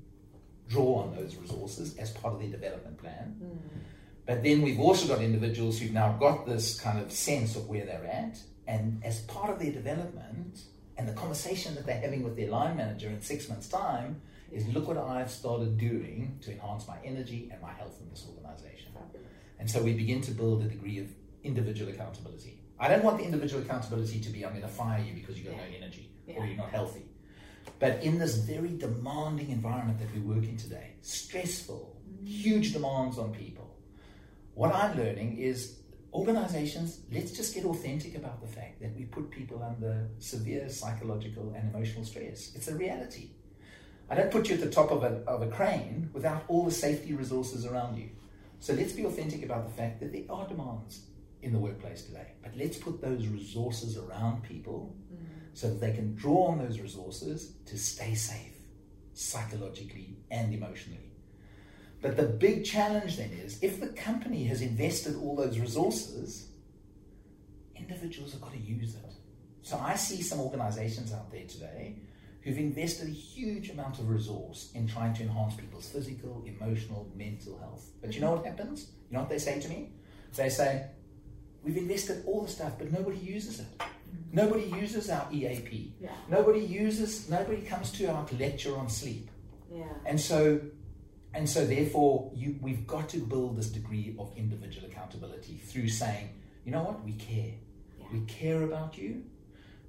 draw 0.68 1.02
on 1.02 1.14
those 1.14 1.36
resources 1.36 1.96
as 1.96 2.10
part 2.10 2.34
of 2.34 2.40
their 2.40 2.50
development 2.50 2.98
plan. 2.98 3.36
Hmm. 3.38 3.78
But 4.26 4.42
then 4.42 4.62
we've 4.62 4.78
also 4.78 5.08
got 5.08 5.22
individuals 5.22 5.78
who've 5.78 5.92
now 5.92 6.12
got 6.12 6.46
this 6.46 6.78
kind 6.80 6.98
of 7.00 7.10
sense 7.10 7.56
of 7.56 7.68
where 7.68 7.84
they're 7.84 8.06
at, 8.06 8.38
and 8.66 9.02
as 9.04 9.20
part 9.22 9.50
of 9.50 9.58
their 9.58 9.72
development 9.72 10.60
and 10.96 11.08
the 11.08 11.12
conversation 11.12 11.74
that 11.74 11.86
they're 11.86 12.00
having 12.00 12.22
with 12.22 12.36
their 12.36 12.48
line 12.48 12.76
manager 12.76 13.08
in 13.08 13.20
six 13.20 13.48
months' 13.48 13.68
time 13.68 14.22
is 14.52 14.66
look 14.68 14.86
what 14.86 14.98
I've 14.98 15.30
started 15.30 15.78
doing 15.78 16.38
to 16.42 16.52
enhance 16.52 16.86
my 16.86 16.96
energy 17.04 17.48
and 17.50 17.60
my 17.60 17.72
health 17.72 17.98
in 18.00 18.10
this 18.10 18.26
organization. 18.28 18.92
And 19.58 19.70
so 19.70 19.80
we 19.80 19.92
begin 19.92 20.20
to 20.22 20.32
build 20.32 20.62
a 20.64 20.68
degree 20.68 20.98
of 20.98 21.06
individual 21.44 21.90
accountability. 21.90 22.58
I 22.80 22.88
don't 22.88 23.04
want 23.04 23.18
the 23.18 23.24
individual 23.24 23.62
accountability 23.62 24.18
to 24.20 24.30
be 24.30 24.44
I'm 24.44 24.50
going 24.50 24.62
to 24.62 24.68
fire 24.68 25.00
you 25.00 25.14
because 25.14 25.38
you've 25.38 25.46
got 25.46 25.56
no 25.56 25.76
energy 25.76 26.10
or 26.26 26.44
you're 26.44 26.56
not 26.56 26.70
healthy. 26.70 27.04
But 27.78 28.02
in 28.02 28.18
this 28.18 28.36
very 28.36 28.76
demanding 28.76 29.50
environment 29.50 29.98
that 29.98 30.12
we 30.14 30.20
work 30.20 30.44
in 30.44 30.56
today, 30.56 30.92
stressful, 31.00 31.96
huge 32.24 32.72
demands 32.72 33.18
on 33.18 33.32
people, 33.32 33.76
what 34.54 34.74
I'm 34.74 34.96
learning 34.96 35.38
is 35.38 35.78
organizations, 36.14 37.00
let's 37.10 37.32
just 37.32 37.54
get 37.54 37.64
authentic 37.64 38.14
about 38.16 38.40
the 38.40 38.46
fact 38.46 38.80
that 38.80 38.94
we 38.94 39.04
put 39.04 39.30
people 39.30 39.62
under 39.62 40.08
severe 40.18 40.68
psychological 40.68 41.52
and 41.56 41.74
emotional 41.74 42.04
stress. 42.04 42.52
It's 42.54 42.68
a 42.68 42.76
reality. 42.76 43.30
I 44.10 44.14
don't 44.14 44.30
put 44.30 44.48
you 44.48 44.56
at 44.56 44.60
the 44.60 44.70
top 44.70 44.90
of 44.90 45.04
a, 45.04 45.22
of 45.26 45.42
a 45.42 45.48
crane 45.48 46.10
without 46.12 46.44
all 46.48 46.64
the 46.64 46.70
safety 46.70 47.14
resources 47.14 47.64
around 47.64 47.96
you. 47.96 48.10
So 48.60 48.74
let's 48.74 48.92
be 48.92 49.04
authentic 49.06 49.42
about 49.42 49.66
the 49.66 49.74
fact 49.74 50.00
that 50.00 50.12
there 50.12 50.24
are 50.28 50.46
demands 50.46 51.06
in 51.40 51.52
the 51.52 51.58
workplace 51.58 52.02
today. 52.02 52.32
But 52.42 52.52
let's 52.56 52.76
put 52.76 53.00
those 53.00 53.26
resources 53.26 53.96
around 53.96 54.42
people 54.42 54.94
mm. 55.12 55.18
So 55.54 55.68
that 55.68 55.80
they 55.80 55.92
can 55.92 56.14
draw 56.14 56.46
on 56.48 56.58
those 56.58 56.80
resources 56.80 57.52
to 57.66 57.78
stay 57.78 58.14
safe 58.14 58.54
psychologically 59.14 60.16
and 60.30 60.54
emotionally. 60.54 61.12
But 62.00 62.16
the 62.16 62.24
big 62.24 62.64
challenge 62.64 63.16
then 63.16 63.30
is 63.30 63.62
if 63.62 63.80
the 63.80 63.88
company 63.88 64.44
has 64.44 64.60
invested 64.62 65.16
all 65.16 65.36
those 65.36 65.58
resources, 65.58 66.48
individuals 67.76 68.32
have 68.32 68.40
got 68.40 68.52
to 68.52 68.58
use 68.58 68.94
it. 68.94 69.12
So 69.62 69.78
I 69.78 69.94
see 69.94 70.22
some 70.22 70.40
organizations 70.40 71.12
out 71.12 71.30
there 71.30 71.46
today 71.46 71.96
who've 72.40 72.58
invested 72.58 73.06
a 73.06 73.12
huge 73.12 73.70
amount 73.70 74.00
of 74.00 74.08
resource 74.08 74.72
in 74.74 74.88
trying 74.88 75.14
to 75.14 75.22
enhance 75.22 75.54
people's 75.54 75.88
physical, 75.88 76.44
emotional, 76.44 77.08
mental 77.14 77.56
health. 77.58 77.86
But 78.00 78.14
you 78.14 78.20
know 78.20 78.32
what 78.32 78.44
happens? 78.44 78.88
You 79.08 79.14
know 79.14 79.20
what 79.20 79.30
they 79.30 79.38
say 79.38 79.60
to 79.60 79.68
me? 79.68 79.90
They 80.34 80.48
say, 80.48 80.86
We've 81.62 81.76
invested 81.76 82.24
all 82.26 82.42
the 82.42 82.50
stuff, 82.50 82.72
but 82.76 82.90
nobody 82.90 83.18
uses 83.18 83.60
it. 83.60 83.66
Nobody 84.32 84.64
uses 84.64 85.10
our 85.10 85.28
EAP. 85.30 85.94
Yeah. 86.00 86.10
Nobody 86.28 86.60
uses, 86.60 87.28
nobody 87.28 87.62
comes 87.62 87.92
to 87.92 88.06
our 88.06 88.26
lecture 88.38 88.76
on 88.76 88.88
sleep. 88.88 89.30
Yeah. 89.70 89.84
And 90.06 90.20
so 90.20 90.60
and 91.34 91.48
so, 91.48 91.64
therefore, 91.64 92.30
you, 92.34 92.58
we've 92.60 92.86
got 92.86 93.08
to 93.10 93.18
build 93.18 93.56
this 93.56 93.68
degree 93.68 94.14
of 94.18 94.30
individual 94.36 94.86
accountability 94.86 95.56
through 95.56 95.88
saying, 95.88 96.28
you 96.64 96.72
know 96.72 96.82
what, 96.82 97.02
we 97.02 97.12
care. 97.12 97.54
Yeah. 97.98 98.06
We 98.12 98.20
care 98.26 98.62
about 98.62 98.98
you 98.98 99.24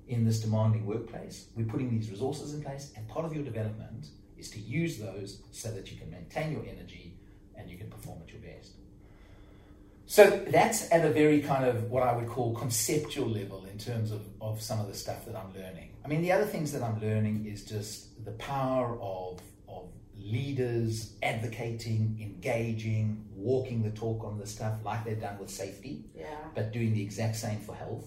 in 0.07 0.23
this 0.25 0.39
demanding 0.39 0.85
workplace. 0.85 1.47
We're 1.55 1.65
putting 1.65 1.89
these 1.89 2.09
resources 2.09 2.53
in 2.53 2.63
place, 2.63 2.93
and 2.95 3.07
part 3.09 3.25
of 3.25 3.33
your 3.33 3.43
development 3.43 4.07
is 4.37 4.49
to 4.51 4.59
use 4.59 4.97
those 4.97 5.41
so 5.51 5.71
that 5.71 5.91
you 5.91 5.97
can 5.97 6.09
maintain 6.09 6.51
your 6.53 6.63
energy 6.65 7.17
and 7.55 7.69
you 7.69 7.77
can 7.77 7.89
perform 7.89 8.21
at 8.25 8.31
your 8.31 8.41
best. 8.41 8.75
So 10.13 10.29
that's 10.29 10.91
at 10.91 11.03
a 11.03 11.09
very 11.09 11.41
kind 11.41 11.65
of 11.65 11.89
what 11.89 12.03
I 12.03 12.15
would 12.15 12.27
call 12.27 12.53
conceptual 12.53 13.27
level 13.27 13.65
in 13.65 13.79
terms 13.79 14.11
of, 14.11 14.21
of 14.39 14.61
some 14.61 14.79
of 14.79 14.85
the 14.85 14.93
stuff 14.93 15.25
that 15.25 15.35
I'm 15.35 15.51
learning. 15.55 15.89
I 16.05 16.07
mean, 16.07 16.21
the 16.21 16.31
other 16.31 16.45
things 16.45 16.71
that 16.73 16.83
I'm 16.83 17.01
learning 17.01 17.47
is 17.47 17.65
just 17.65 18.23
the 18.23 18.33
power 18.33 18.95
of 19.01 19.41
of 19.67 19.89
leaders 20.15 21.15
advocating, 21.23 22.19
engaging, 22.21 23.25
walking 23.35 23.81
the 23.81 23.89
talk 23.89 24.23
on 24.23 24.37
the 24.37 24.45
stuff 24.45 24.75
like 24.85 25.03
they've 25.03 25.19
done 25.19 25.39
with 25.39 25.49
safety, 25.49 26.05
yeah. 26.15 26.27
but 26.53 26.71
doing 26.71 26.93
the 26.93 27.01
exact 27.01 27.35
same 27.35 27.59
for 27.61 27.73
health. 27.73 28.05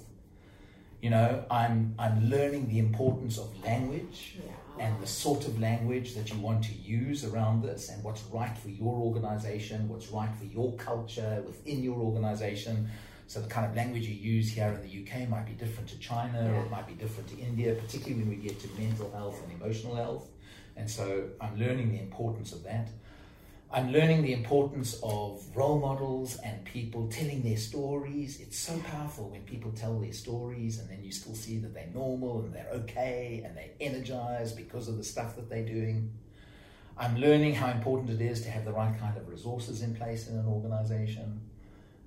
You 1.03 1.11
know, 1.11 1.45
I'm 1.51 1.95
I'm 1.99 2.31
learning 2.31 2.69
the 2.69 2.79
importance 2.79 3.39
of 3.39 3.49
language 3.65 4.37
yeah. 4.39 4.85
and 4.85 5.03
the 5.03 5.07
sort 5.07 5.47
of 5.47 5.61
language 5.61 6.15
that 6.15 6.33
you 6.33 6.39
want 6.39 6.65
to 6.65 6.73
use 6.73 7.25
around 7.25 7.63
this 7.63 7.91
and 7.91 8.03
what's 8.03 8.23
right 8.33 8.57
for 8.57 8.71
your 8.71 8.95
organization, 8.95 9.89
what's 9.89 10.09
right 10.09 10.35
for 10.39 10.47
your 10.47 10.73
culture 10.75 11.43
within 11.47 11.83
your 11.83 11.99
organization. 11.99 12.89
So 13.29 13.41
the 13.41 13.49
kind 13.49 13.67
of 13.67 13.75
language 13.75 14.05
you 14.05 14.15
use 14.15 14.51
here 14.51 14.69
in 14.69 14.83
the 14.83 15.03
UK 15.03 15.29
might 15.29 15.47
be 15.47 15.53
different 15.53 15.89
to 15.91 15.99
China 15.99 16.41
yeah. 16.43 16.57
or 16.57 16.65
it 16.65 16.71
might 16.71 16.87
be 16.87 16.95
different 16.95 17.29
to 17.31 17.39
India, 17.39 17.75
particularly 17.75 18.23
when 18.23 18.31
we 18.31 18.37
get 18.37 18.61
to 18.61 18.69
mental 18.79 19.11
health 19.13 19.43
and 19.43 19.61
emotional 19.61 19.97
health. 19.97 20.29
And 20.77 20.91
so 20.91 21.29
I'm 21.41 21.59
learning 21.59 21.93
the 21.93 22.01
importance 22.01 22.53
of 22.53 22.63
that. 22.65 22.89
I'm 23.73 23.91
learning 23.93 24.23
the 24.23 24.33
importance 24.33 24.99
of 25.03 25.45
role 25.55 25.81
models 25.81 26.37
and 26.45 26.65
people 26.65 27.09
telling 27.09 27.43
their 27.43 27.57
stories. 27.57 28.41
It's 28.41 28.59
so 28.59 28.79
powerful 28.79 29.29
when 29.31 29.43
people 29.43 29.73
tell 29.73 29.99
their 29.99 30.13
stories 30.13 30.79
and 30.79 30.89
then 30.89 31.03
you 31.03 31.11
still 31.11 31.35
see 31.35 31.59
that 31.59 31.75
they're 31.75 31.91
normal 31.93 32.43
and 32.43 32.55
they're 32.55 32.71
okay 32.73 33.43
and 33.45 33.57
they're 33.57 33.73
energized 33.81 34.57
because 34.57 34.87
of 34.87 34.97
the 34.97 35.05
stuff 35.05 35.35
that 35.35 35.51
they're 35.51 35.67
doing. 35.67 36.13
I'm 36.97 37.17
learning 37.17 37.55
how 37.55 37.71
important 37.71 38.09
it 38.11 38.21
is 38.21 38.41
to 38.43 38.51
have 38.51 38.65
the 38.65 38.73
right 38.73 38.97
kind 38.99 39.17
of 39.17 39.29
resources 39.29 39.83
in 39.83 39.97
place 39.97 40.29
in 40.29 40.39
an 40.39 40.47
organization. 40.47 41.41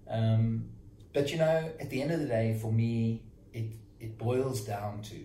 Um, 0.09 0.69
but 1.13 1.29
you 1.31 1.37
know, 1.37 1.71
at 1.79 1.89
the 1.89 2.01
end 2.01 2.11
of 2.11 2.19
the 2.21 2.25
day, 2.25 2.57
for 2.59 2.71
me, 2.71 3.21
it, 3.53 3.65
it 3.99 4.17
boils 4.17 4.61
down 4.61 5.01
to, 5.03 5.15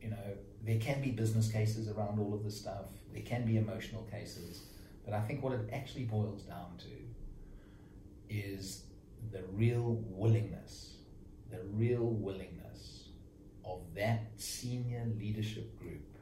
you 0.00 0.10
know, 0.10 0.36
there 0.64 0.78
can 0.78 1.02
be 1.02 1.10
business 1.10 1.52
cases 1.52 1.88
around 1.88 2.18
all 2.18 2.32
of 2.32 2.42
this 2.42 2.58
stuff, 2.58 2.86
there 3.12 3.22
can 3.22 3.44
be 3.44 3.58
emotional 3.58 4.02
cases, 4.10 4.62
but 5.04 5.14
I 5.14 5.20
think 5.20 5.42
what 5.42 5.52
it 5.52 5.68
actually 5.72 6.04
boils 6.04 6.42
down 6.42 6.78
to 6.78 8.34
is 8.34 8.84
the 9.32 9.42
real 9.52 10.02
willingness, 10.08 10.94
the 11.50 11.60
real 11.72 12.06
willingness 12.06 13.08
of 13.64 13.80
that 13.94 14.30
senior 14.36 15.06
leadership 15.18 15.78
group 15.78 16.18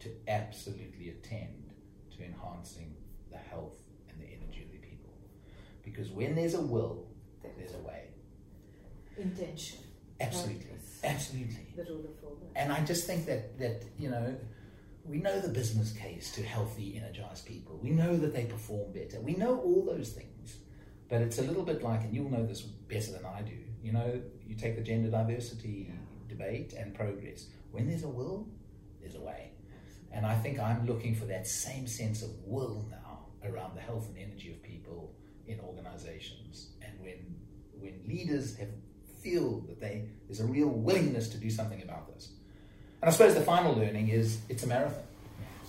to 0.00 0.10
absolutely 0.28 1.10
attend 1.10 1.70
to 2.16 2.24
enhancing 2.24 2.94
the 3.30 3.38
health 3.38 3.82
and 4.08 4.20
the 4.20 4.26
energy 4.26 4.62
of 4.62 4.70
the 4.72 4.78
people. 4.78 5.12
Because 5.82 6.10
when 6.10 6.34
there's 6.34 6.54
a 6.54 6.60
will, 6.60 7.06
there's 7.56 7.74
a 7.74 7.78
way. 7.78 8.04
Intention. 9.16 9.80
Absolutely. 10.20 10.66
Absolutely. 11.04 11.66
The 11.76 11.84
rule 11.84 12.04
of 12.06 12.20
four. 12.20 12.32
And 12.54 12.72
I 12.72 12.84
just 12.84 13.06
think 13.06 13.26
that 13.26 13.58
that 13.58 13.84
you 13.98 14.10
know, 14.10 14.34
we 15.08 15.18
know 15.18 15.40
the 15.40 15.48
business 15.48 15.92
case 15.92 16.32
to 16.32 16.42
healthy, 16.42 16.96
energized 16.96 17.46
people. 17.46 17.78
We 17.82 17.90
know 17.90 18.16
that 18.16 18.34
they 18.34 18.44
perform 18.44 18.92
better. 18.92 19.20
We 19.20 19.34
know 19.34 19.58
all 19.58 19.84
those 19.84 20.10
things. 20.10 20.56
But 21.08 21.22
it's 21.22 21.38
a 21.38 21.42
little 21.42 21.62
bit 21.62 21.82
like, 21.82 22.02
and 22.02 22.14
you'll 22.14 22.30
know 22.30 22.44
this 22.44 22.62
better 22.62 23.12
than 23.12 23.24
I 23.24 23.42
do. 23.42 23.56
You 23.82 23.92
know, 23.92 24.20
you 24.44 24.56
take 24.56 24.76
the 24.76 24.82
gender 24.82 25.10
diversity 25.10 25.92
debate 26.28 26.72
and 26.72 26.94
progress. 26.94 27.46
When 27.70 27.88
there's 27.88 28.02
a 28.02 28.08
will, 28.08 28.48
there's 29.00 29.14
a 29.14 29.20
way. 29.20 29.52
And 30.12 30.26
I 30.26 30.34
think 30.34 30.58
I'm 30.58 30.86
looking 30.86 31.14
for 31.14 31.26
that 31.26 31.46
same 31.46 31.86
sense 31.86 32.22
of 32.22 32.30
will 32.44 32.86
now 32.90 33.26
around 33.44 33.76
the 33.76 33.80
health 33.80 34.08
and 34.08 34.18
energy 34.18 34.50
of 34.50 34.62
people 34.62 35.14
in 35.46 35.60
organizations. 35.60 36.70
And 36.82 36.98
when 37.00 37.36
when 37.78 38.00
leaders 38.08 38.56
have 38.56 38.70
feel 39.22 39.60
that 39.68 39.80
they 39.80 40.08
there's 40.26 40.40
a 40.40 40.46
real 40.46 40.68
willingness 40.68 41.28
to 41.28 41.36
do 41.36 41.50
something 41.50 41.82
about 41.82 42.12
this. 42.12 42.30
And 43.02 43.08
I 43.08 43.12
suppose 43.12 43.34
the 43.34 43.42
final 43.42 43.74
learning 43.74 44.08
is 44.08 44.38
it's 44.48 44.64
a 44.64 44.66
marathon. 44.66 45.02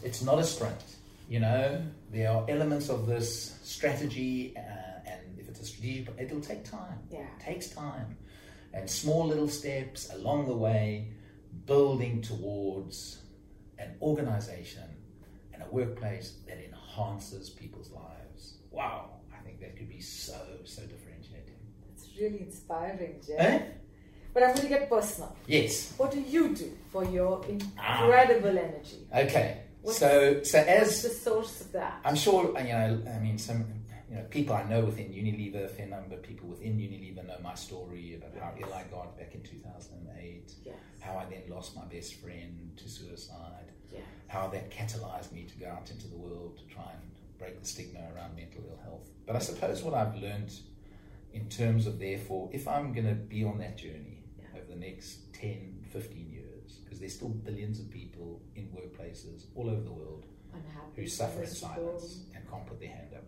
It's 0.03 0.21
not 0.23 0.39
a 0.39 0.43
sprint. 0.43 0.81
You 1.29 1.41
know, 1.41 1.81
there 2.11 2.31
are 2.31 2.45
elements 2.47 2.89
of 2.89 3.05
this 3.05 3.59
strategy, 3.63 4.53
uh, 4.55 5.09
and 5.09 5.37
if 5.37 5.49
it's 5.49 5.59
a 5.59 5.65
strategic, 5.65 6.13
it'll 6.17 6.39
take 6.39 6.63
time. 6.63 6.99
Yeah. 7.11 7.19
It 7.19 7.43
takes 7.43 7.67
time, 7.69 8.15
and 8.73 8.89
small 8.89 9.27
little 9.27 9.49
steps 9.49 10.09
along 10.13 10.47
the 10.47 10.55
way, 10.55 11.09
building 11.65 12.21
towards 12.21 13.23
an 13.77 13.95
organization 14.01 14.83
and 15.53 15.61
a 15.63 15.67
workplace 15.69 16.37
that 16.47 16.59
enhances 16.63 17.49
people's 17.49 17.91
lives. 17.91 18.59
Wow, 18.71 19.09
I 19.37 19.43
think 19.43 19.59
that 19.59 19.75
could 19.75 19.89
be 19.89 19.99
so 20.01 20.39
so 20.63 20.83
differentiating 20.83 21.55
It's 21.93 22.07
really 22.19 22.41
inspiring, 22.41 23.19
Geoff. 23.25 23.39
Eh? 23.39 23.61
But 24.37 24.43
I'm 24.43 24.55
going 24.55 24.67
to 24.67 24.69
get 24.69 24.87
personal. 24.87 25.35
Yes. 25.47 25.95
What 25.97 26.11
do 26.11 26.21
you 26.21 26.53
do 26.53 26.71
for 26.91 27.03
your 27.03 27.43
incredible 27.49 28.55
ah. 28.55 28.65
energy? 28.67 29.07
Okay. 29.11 29.61
What's, 29.81 29.97
so, 29.97 30.43
so 30.43 30.59
as 30.59 31.01
the 31.01 31.09
source 31.09 31.61
of 31.61 31.71
that? 31.71 32.01
I'm 32.05 32.15
sure 32.15 32.55
you 32.59 32.71
know. 32.71 33.01
I 33.15 33.17
mean, 33.17 33.39
some 33.39 33.65
you 34.07 34.17
know 34.17 34.25
people 34.29 34.55
I 34.55 34.61
know 34.69 34.81
within 34.81 35.07
Unilever, 35.07 35.65
a 35.65 35.67
fair 35.67 35.87
number 35.87 36.13
of 36.13 36.21
people 36.21 36.49
within 36.49 36.77
Unilever 36.77 37.25
know 37.25 37.39
my 37.41 37.55
story 37.55 38.13
about 38.13 38.39
how 38.39 38.53
ill 38.61 38.71
I 38.75 38.83
got 38.91 39.17
back 39.17 39.33
in 39.33 39.41
2008. 39.41 40.51
Yes. 40.63 40.75
How 40.99 41.17
I 41.17 41.25
then 41.25 41.41
lost 41.49 41.75
my 41.75 41.85
best 41.85 42.13
friend 42.21 42.73
to 42.77 42.87
suicide. 42.87 43.71
Yes. 43.91 44.03
How 44.27 44.49
that 44.49 44.69
catalyzed 44.69 45.31
me 45.31 45.45
to 45.45 45.57
go 45.57 45.67
out 45.67 45.89
into 45.89 46.07
the 46.07 46.15
world 46.15 46.59
to 46.59 46.75
try 46.75 46.91
and 46.93 47.09
break 47.39 47.59
the 47.59 47.67
stigma 47.67 48.01
around 48.15 48.35
mental 48.35 48.61
ill 48.69 48.77
health. 48.83 49.09
But 49.25 49.35
I 49.35 49.39
suppose 49.39 49.81
what 49.81 49.95
I've 49.95 50.15
learned 50.15 50.53
in 51.33 51.49
terms 51.49 51.87
of 51.87 51.97
therefore, 51.97 52.51
if 52.53 52.67
I'm 52.67 52.93
going 52.93 53.07
to 53.07 53.15
be 53.15 53.43
on 53.43 53.57
that 53.57 53.79
journey 53.79 54.16
the 54.79 54.85
next 54.85 55.33
10, 55.33 55.85
15 55.91 56.29
years, 56.29 56.79
because 56.83 56.99
there's 56.99 57.15
still 57.15 57.29
billions 57.29 57.79
of 57.79 57.89
people 57.89 58.41
in 58.55 58.67
workplaces 58.67 59.45
all 59.55 59.69
over 59.69 59.81
the 59.81 59.91
world 59.91 60.25
Unhappy, 60.53 61.01
who 61.01 61.07
suffer 61.07 61.43
in 61.43 61.49
silence 61.49 62.25
and 62.35 62.49
can't 62.49 62.65
put 62.65 62.79
their 62.79 62.89
hand 62.89 63.09
up. 63.15 63.23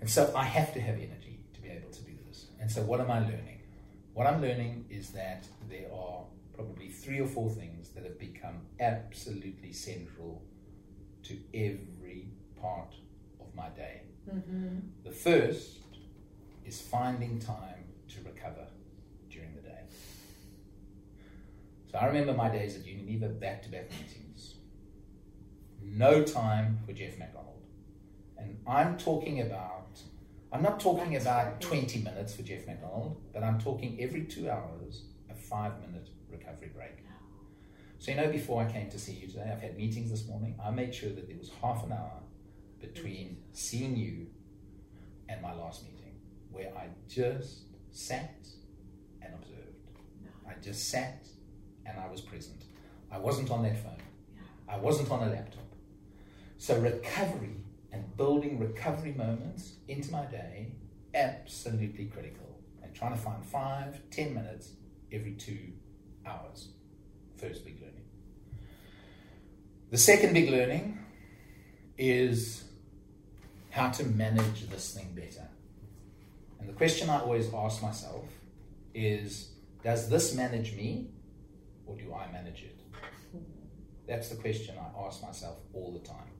And 0.00 0.08
so 0.08 0.32
I 0.36 0.44
have 0.44 0.72
to 0.74 0.80
have 0.80 0.96
energy 0.96 1.40
to 1.54 1.60
be 1.60 1.68
able 1.68 1.90
to 1.90 2.02
do 2.02 2.12
this. 2.28 2.46
And 2.60 2.70
so 2.70 2.82
what 2.82 3.00
am 3.00 3.10
I 3.10 3.20
learning? 3.20 3.60
What 4.12 4.26
I'm 4.26 4.40
learning 4.40 4.86
is 4.90 5.10
that 5.10 5.46
there 5.68 5.92
are 5.92 6.24
probably 6.54 6.88
three 6.88 7.20
or 7.20 7.26
four 7.26 7.50
things 7.50 7.90
that 7.90 8.04
have 8.04 8.18
become 8.18 8.60
absolutely 8.80 9.72
central 9.72 10.42
to 11.24 11.36
every 11.52 12.28
part 12.60 12.94
of 13.40 13.54
my 13.54 13.68
day. 13.70 14.02
Mm-hmm. 14.32 14.78
The 15.04 15.10
first 15.10 15.78
is 16.64 16.80
finding 16.80 17.38
time 17.38 17.84
to 18.08 18.20
recover 18.24 18.66
during 19.30 19.54
the 19.54 19.62
day. 19.62 19.80
So 21.94 22.00
I 22.00 22.06
remember 22.06 22.34
my 22.34 22.48
days 22.48 22.74
at 22.74 22.82
Unilever 22.82 23.38
back 23.38 23.62
to 23.62 23.68
back 23.68 23.88
meetings. 23.92 24.56
No 25.80 26.24
time 26.24 26.80
for 26.84 26.92
Geoff 26.92 27.16
McDonald. 27.20 27.62
And 28.36 28.58
I'm 28.66 28.98
talking 28.98 29.42
about, 29.42 30.00
I'm 30.52 30.60
not 30.60 30.80
talking 30.80 31.14
about 31.14 31.60
20 31.60 32.00
minutes 32.00 32.34
for 32.34 32.42
Geoff 32.42 32.66
McDonald, 32.66 33.22
but 33.32 33.44
I'm 33.44 33.60
talking 33.60 33.96
every 34.00 34.24
two 34.24 34.50
hours, 34.50 35.04
a 35.30 35.36
five 35.36 35.74
minute 35.82 36.08
recovery 36.28 36.72
break. 36.74 37.04
So, 38.00 38.10
you 38.10 38.16
know, 38.16 38.28
before 38.28 38.60
I 38.64 38.72
came 38.72 38.90
to 38.90 38.98
see 38.98 39.12
you 39.12 39.28
today, 39.28 39.48
I've 39.52 39.62
had 39.62 39.76
meetings 39.76 40.10
this 40.10 40.26
morning. 40.26 40.58
I 40.60 40.72
made 40.72 40.92
sure 40.92 41.10
that 41.10 41.28
there 41.28 41.38
was 41.38 41.52
half 41.62 41.84
an 41.84 41.92
hour 41.92 42.22
between 42.80 43.36
seeing 43.52 43.96
you 43.96 44.26
and 45.28 45.40
my 45.40 45.54
last 45.54 45.84
meeting 45.84 46.16
where 46.50 46.76
I 46.76 46.88
just 47.08 47.66
sat 47.92 48.48
and 49.22 49.32
observed. 49.32 49.78
I 50.44 50.54
just 50.60 50.88
sat 50.88 51.28
and 51.86 51.98
I 51.98 52.08
was 52.10 52.20
present. 52.20 52.62
I 53.10 53.18
wasn't 53.18 53.50
on 53.50 53.62
that 53.62 53.76
phone. 53.82 54.02
I 54.68 54.76
wasn't 54.78 55.10
on 55.10 55.22
a 55.22 55.30
laptop. 55.30 55.64
So 56.58 56.78
recovery 56.78 57.56
and 57.92 58.16
building 58.16 58.58
recovery 58.58 59.12
moments 59.12 59.74
into 59.88 60.10
my 60.10 60.24
day, 60.26 60.72
absolutely 61.14 62.06
critical. 62.06 62.58
And 62.82 62.94
trying 62.94 63.12
to 63.12 63.18
find 63.18 63.44
five, 63.44 64.00
ten 64.10 64.34
minutes 64.34 64.70
every 65.12 65.32
two 65.32 65.72
hours. 66.26 66.68
First 67.36 67.64
big 67.64 67.80
learning. 67.80 68.04
The 69.90 69.98
second 69.98 70.32
big 70.32 70.50
learning 70.50 70.98
is 71.96 72.64
how 73.70 73.90
to 73.90 74.04
manage 74.04 74.68
this 74.68 74.92
thing 74.92 75.12
better. 75.14 75.48
And 76.58 76.68
the 76.68 76.72
question 76.72 77.10
I 77.10 77.20
always 77.20 77.52
ask 77.52 77.82
myself 77.82 78.24
is 78.94 79.50
Does 79.82 80.08
this 80.08 80.34
manage 80.34 80.74
me 80.74 81.10
or 81.86 81.96
do 81.96 82.14
I 82.14 82.30
manage 82.32 82.62
it? 82.62 82.80
That's 84.06 84.28
the 84.28 84.36
question 84.36 84.76
I 84.78 85.06
ask 85.06 85.22
myself 85.22 85.56
all 85.72 85.92
the 85.92 86.06
time. 86.06 86.30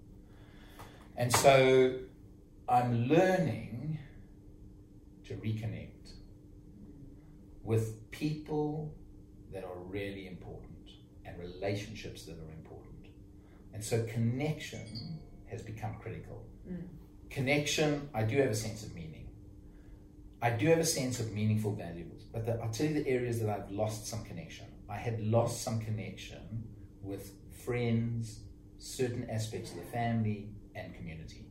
And 1.16 1.32
so 1.32 1.96
I'm 2.68 3.08
learning 3.08 3.98
to 5.26 5.34
reconnect 5.34 6.12
with 7.62 8.10
people 8.10 8.94
that 9.52 9.64
are 9.64 9.78
really 9.86 10.26
important 10.26 10.90
and 11.24 11.38
relationships 11.38 12.24
that 12.24 12.32
are 12.32 12.52
important. 12.52 13.06
And 13.72 13.82
so 13.82 14.04
connection 14.04 15.18
has 15.46 15.62
become 15.62 15.94
critical. 16.00 16.44
Mm. 16.70 16.82
Connection, 17.30 18.08
I 18.14 18.24
do 18.24 18.36
have 18.38 18.50
a 18.50 18.54
sense 18.54 18.82
of 18.84 18.94
meaning. 18.94 19.28
I 20.42 20.50
do 20.50 20.66
have 20.66 20.78
a 20.78 20.84
sense 20.84 21.20
of 21.20 21.32
meaningful 21.32 21.74
values, 21.74 22.24
but 22.32 22.44
the, 22.44 22.60
I'll 22.60 22.70
tell 22.70 22.86
you 22.86 22.94
the 23.02 23.08
areas 23.08 23.40
that 23.40 23.48
I've 23.48 23.70
lost 23.70 24.06
some 24.06 24.24
connection. 24.24 24.66
I 24.88 24.96
had 24.96 25.20
lost 25.20 25.62
some 25.62 25.80
connection 25.80 26.64
with 27.02 27.32
friends, 27.64 28.40
certain 28.78 29.28
aspects 29.30 29.70
of 29.70 29.78
the 29.78 29.84
family, 29.84 30.50
and 30.74 30.94
community. 30.94 31.46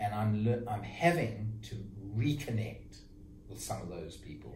And 0.00 0.14
I'm, 0.14 0.44
le- 0.44 0.70
I'm 0.70 0.82
having 0.82 1.58
to 1.64 1.76
reconnect 2.16 2.98
with 3.48 3.60
some 3.60 3.82
of 3.82 3.88
those 3.88 4.16
people. 4.16 4.54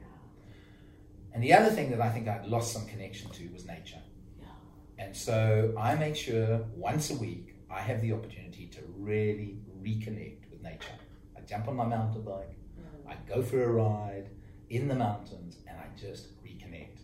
And 1.35 1.43
the 1.43 1.53
other 1.55 1.71
thing 1.71 1.91
that 1.91 2.01
I 2.01 2.11
think 2.11 2.29
I'd 2.29 2.47
lost 2.47 2.73
some 2.73 2.87
connection 2.87 3.31
to 3.31 3.49
was 3.49 3.65
nature. 3.67 4.03
And 4.99 5.17
so 5.17 5.75
I 5.79 5.95
make 5.97 6.15
sure 6.15 6.65
once 6.77 7.11
a 7.11 7.17
week 7.17 7.57
I 7.71 7.81
have 7.81 8.01
the 8.01 8.13
opportunity 8.13 8.67
to 8.69 8.81
really 8.97 9.57
reconnect 9.83 10.51
with 10.51 10.63
nature. 10.63 10.95
I 11.37 11.41
jump 11.41 11.69
on 11.69 11.77
my 11.77 11.87
mountain 11.87 12.23
bike, 12.23 12.57
mm. 12.79 13.11
I 13.11 13.17
go 13.29 13.43
for 13.43 13.65
a 13.65 13.69
ride 13.69 14.31
in 14.71 14.89
the 14.89 14.95
mountains, 14.95 15.57
and 15.67 15.77
I 15.79 15.87
just 15.99 16.41
reconnect. 16.45 17.01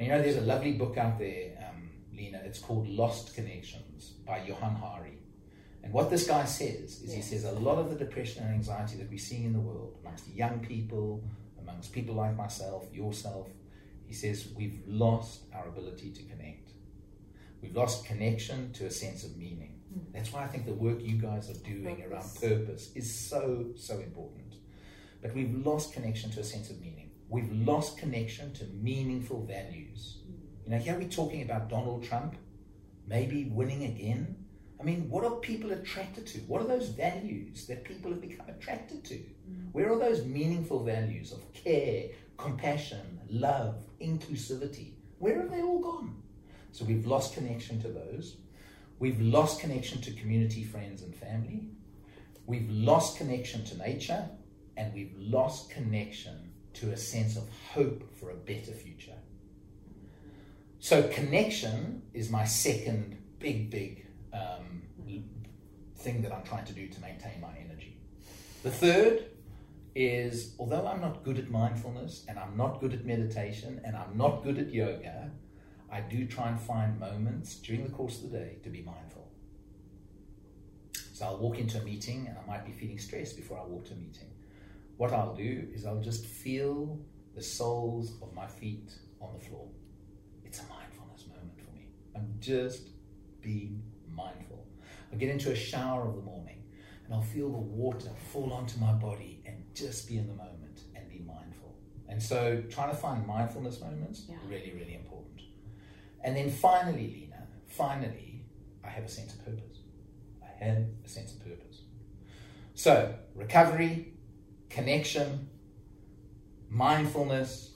And 0.00 0.06
you 0.06 0.14
know, 0.14 0.22
there's 0.22 0.36
a 0.36 0.40
lovely 0.40 0.72
book 0.72 0.96
out 0.96 1.18
there, 1.18 1.50
um, 1.58 1.90
Lena, 2.16 2.40
it's 2.42 2.58
called 2.58 2.88
Lost 2.88 3.34
Connections 3.34 4.14
by 4.26 4.42
Johann 4.46 4.74
Hari. 4.76 5.18
And 5.82 5.92
what 5.92 6.08
this 6.08 6.26
guy 6.26 6.46
says 6.46 7.02
is 7.02 7.14
yes. 7.14 7.16
he 7.16 7.20
says 7.20 7.44
a 7.44 7.52
lot 7.52 7.76
of 7.76 7.90
the 7.90 7.96
depression 7.96 8.42
and 8.44 8.54
anxiety 8.54 8.96
that 8.96 9.10
we're 9.10 9.18
seeing 9.18 9.44
in 9.44 9.52
the 9.52 9.60
world 9.60 9.98
amongst 10.00 10.26
young 10.28 10.60
people, 10.60 11.22
amongst 11.60 11.92
people 11.92 12.14
like 12.14 12.34
myself, 12.34 12.86
yourself, 12.90 13.48
he 14.06 14.14
says 14.14 14.48
we've 14.56 14.80
lost 14.86 15.42
our 15.54 15.68
ability 15.68 16.12
to 16.12 16.22
connect. 16.22 16.70
We've 17.60 17.76
lost 17.76 18.06
connection 18.06 18.72
to 18.72 18.86
a 18.86 18.90
sense 18.90 19.22
of 19.22 19.36
meaning. 19.36 19.80
Mm. 19.94 20.14
That's 20.14 20.32
why 20.32 20.44
I 20.44 20.46
think 20.46 20.64
the 20.64 20.72
work 20.72 21.02
you 21.02 21.16
guys 21.16 21.50
are 21.50 21.62
doing 21.62 21.96
purpose. 21.96 22.10
around 22.10 22.34
purpose 22.40 22.90
is 22.94 23.14
so, 23.14 23.66
so 23.76 23.98
important. 23.98 24.54
But 25.20 25.34
we've 25.34 25.54
lost 25.66 25.92
connection 25.92 26.30
to 26.30 26.40
a 26.40 26.44
sense 26.44 26.70
of 26.70 26.80
meaning. 26.80 27.09
We've 27.30 27.52
lost 27.52 27.96
connection 27.96 28.52
to 28.54 28.64
meaningful 28.82 29.46
values. 29.46 30.18
You 30.64 30.72
know, 30.72 30.78
here 30.78 30.98
we're 30.98 31.08
talking 31.08 31.42
about 31.42 31.68
Donald 31.68 32.02
Trump 32.02 32.34
maybe 33.06 33.44
winning 33.44 33.84
again. 33.84 34.36
I 34.80 34.82
mean, 34.82 35.08
what 35.08 35.24
are 35.24 35.36
people 35.36 35.70
attracted 35.70 36.26
to? 36.28 36.38
What 36.40 36.60
are 36.60 36.66
those 36.66 36.88
values 36.88 37.68
that 37.68 37.84
people 37.84 38.10
have 38.10 38.20
become 38.20 38.48
attracted 38.48 39.04
to? 39.04 39.14
Mm. 39.14 39.70
Where 39.70 39.92
are 39.92 39.98
those 39.98 40.24
meaningful 40.24 40.82
values 40.82 41.30
of 41.30 41.40
care, 41.54 42.06
compassion, 42.36 43.20
love, 43.28 43.84
inclusivity? 44.00 44.94
Where 45.20 45.40
have 45.40 45.52
they 45.52 45.62
all 45.62 45.78
gone? 45.78 46.22
So 46.72 46.84
we've 46.84 47.06
lost 47.06 47.34
connection 47.34 47.80
to 47.82 47.88
those. 47.88 48.38
We've 48.98 49.20
lost 49.20 49.60
connection 49.60 50.00
to 50.02 50.12
community, 50.12 50.64
friends, 50.64 51.02
and 51.02 51.14
family. 51.14 51.62
We've 52.46 52.70
lost 52.70 53.18
connection 53.18 53.64
to 53.66 53.78
nature. 53.78 54.28
And 54.76 54.92
we've 54.94 55.14
lost 55.16 55.70
connection 55.70 56.49
to 56.74 56.90
a 56.90 56.96
sense 56.96 57.36
of 57.36 57.48
hope 57.72 58.14
for 58.16 58.30
a 58.30 58.34
better 58.34 58.72
future. 58.72 59.16
So, 60.78 61.02
connection 61.08 62.02
is 62.14 62.30
my 62.30 62.44
second 62.44 63.18
big, 63.38 63.70
big 63.70 64.06
um, 64.32 64.82
thing 65.96 66.22
that 66.22 66.32
I'm 66.32 66.42
trying 66.42 66.64
to 66.64 66.72
do 66.72 66.88
to 66.88 67.00
maintain 67.00 67.40
my 67.40 67.52
energy. 67.62 67.98
The 68.62 68.70
third 68.70 69.24
is 69.94 70.54
although 70.58 70.86
I'm 70.86 71.00
not 71.00 71.24
good 71.24 71.38
at 71.38 71.50
mindfulness 71.50 72.24
and 72.28 72.38
I'm 72.38 72.56
not 72.56 72.80
good 72.80 72.92
at 72.94 73.04
meditation 73.04 73.80
and 73.84 73.96
I'm 73.96 74.16
not 74.16 74.44
good 74.44 74.58
at 74.58 74.72
yoga, 74.72 75.30
I 75.90 76.00
do 76.00 76.26
try 76.26 76.48
and 76.48 76.60
find 76.60 76.98
moments 76.98 77.56
during 77.56 77.84
the 77.84 77.90
course 77.90 78.22
of 78.22 78.30
the 78.30 78.38
day 78.38 78.58
to 78.62 78.70
be 78.70 78.82
mindful. 78.82 79.28
So 81.12 81.26
I'll 81.26 81.38
walk 81.38 81.58
into 81.58 81.78
a 81.78 81.82
meeting 81.82 82.28
and 82.28 82.36
I 82.38 82.46
might 82.46 82.64
be 82.64 82.72
feeling 82.72 82.98
stressed 82.98 83.36
before 83.36 83.58
I 83.58 83.64
walk 83.64 83.86
to 83.86 83.92
a 83.92 83.96
meeting. 83.96 84.30
What 85.00 85.14
I'll 85.14 85.34
do 85.34 85.66
is 85.74 85.86
I'll 85.86 86.02
just 86.02 86.26
feel 86.26 87.00
the 87.34 87.42
soles 87.42 88.20
of 88.20 88.34
my 88.34 88.46
feet 88.46 88.92
on 89.22 89.32
the 89.32 89.42
floor. 89.42 89.66
It's 90.44 90.58
a 90.58 90.64
mindfulness 90.64 91.24
moment 91.26 91.58
for 91.58 91.74
me. 91.74 91.86
I'm 92.14 92.34
just 92.38 92.90
being 93.40 93.82
mindful. 94.14 94.66
I'll 95.10 95.18
get 95.18 95.30
into 95.30 95.52
a 95.52 95.56
shower 95.56 96.06
of 96.06 96.16
the 96.16 96.20
morning 96.20 96.64
and 97.06 97.14
I'll 97.14 97.22
feel 97.22 97.50
the 97.50 97.56
water 97.56 98.10
fall 98.30 98.52
onto 98.52 98.78
my 98.78 98.92
body 98.92 99.42
and 99.46 99.64
just 99.74 100.06
be 100.06 100.18
in 100.18 100.26
the 100.26 100.34
moment 100.34 100.82
and 100.94 101.08
be 101.08 101.20
mindful. 101.20 101.78
And 102.10 102.22
so 102.22 102.62
trying 102.68 102.90
to 102.90 102.96
find 102.96 103.26
mindfulness 103.26 103.80
moments, 103.80 104.26
yeah. 104.28 104.36
really, 104.46 104.74
really 104.74 104.96
important. 104.96 105.40
And 106.22 106.36
then 106.36 106.50
finally, 106.50 107.06
Lena, 107.06 107.46
finally, 107.68 108.44
I 108.84 108.88
have 108.88 109.04
a 109.04 109.08
sense 109.08 109.32
of 109.32 109.42
purpose. 109.46 109.78
I 110.42 110.62
have 110.62 110.84
a 111.02 111.08
sense 111.08 111.32
of 111.32 111.42
purpose. 111.42 111.84
So, 112.74 113.14
recovery, 113.34 114.19
connection, 114.70 115.48
mindfulness, 116.70 117.72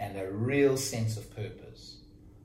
and 0.00 0.18
a 0.18 0.30
real 0.30 0.76
sense 0.76 1.16
of 1.16 1.34
purpose. 1.36 1.98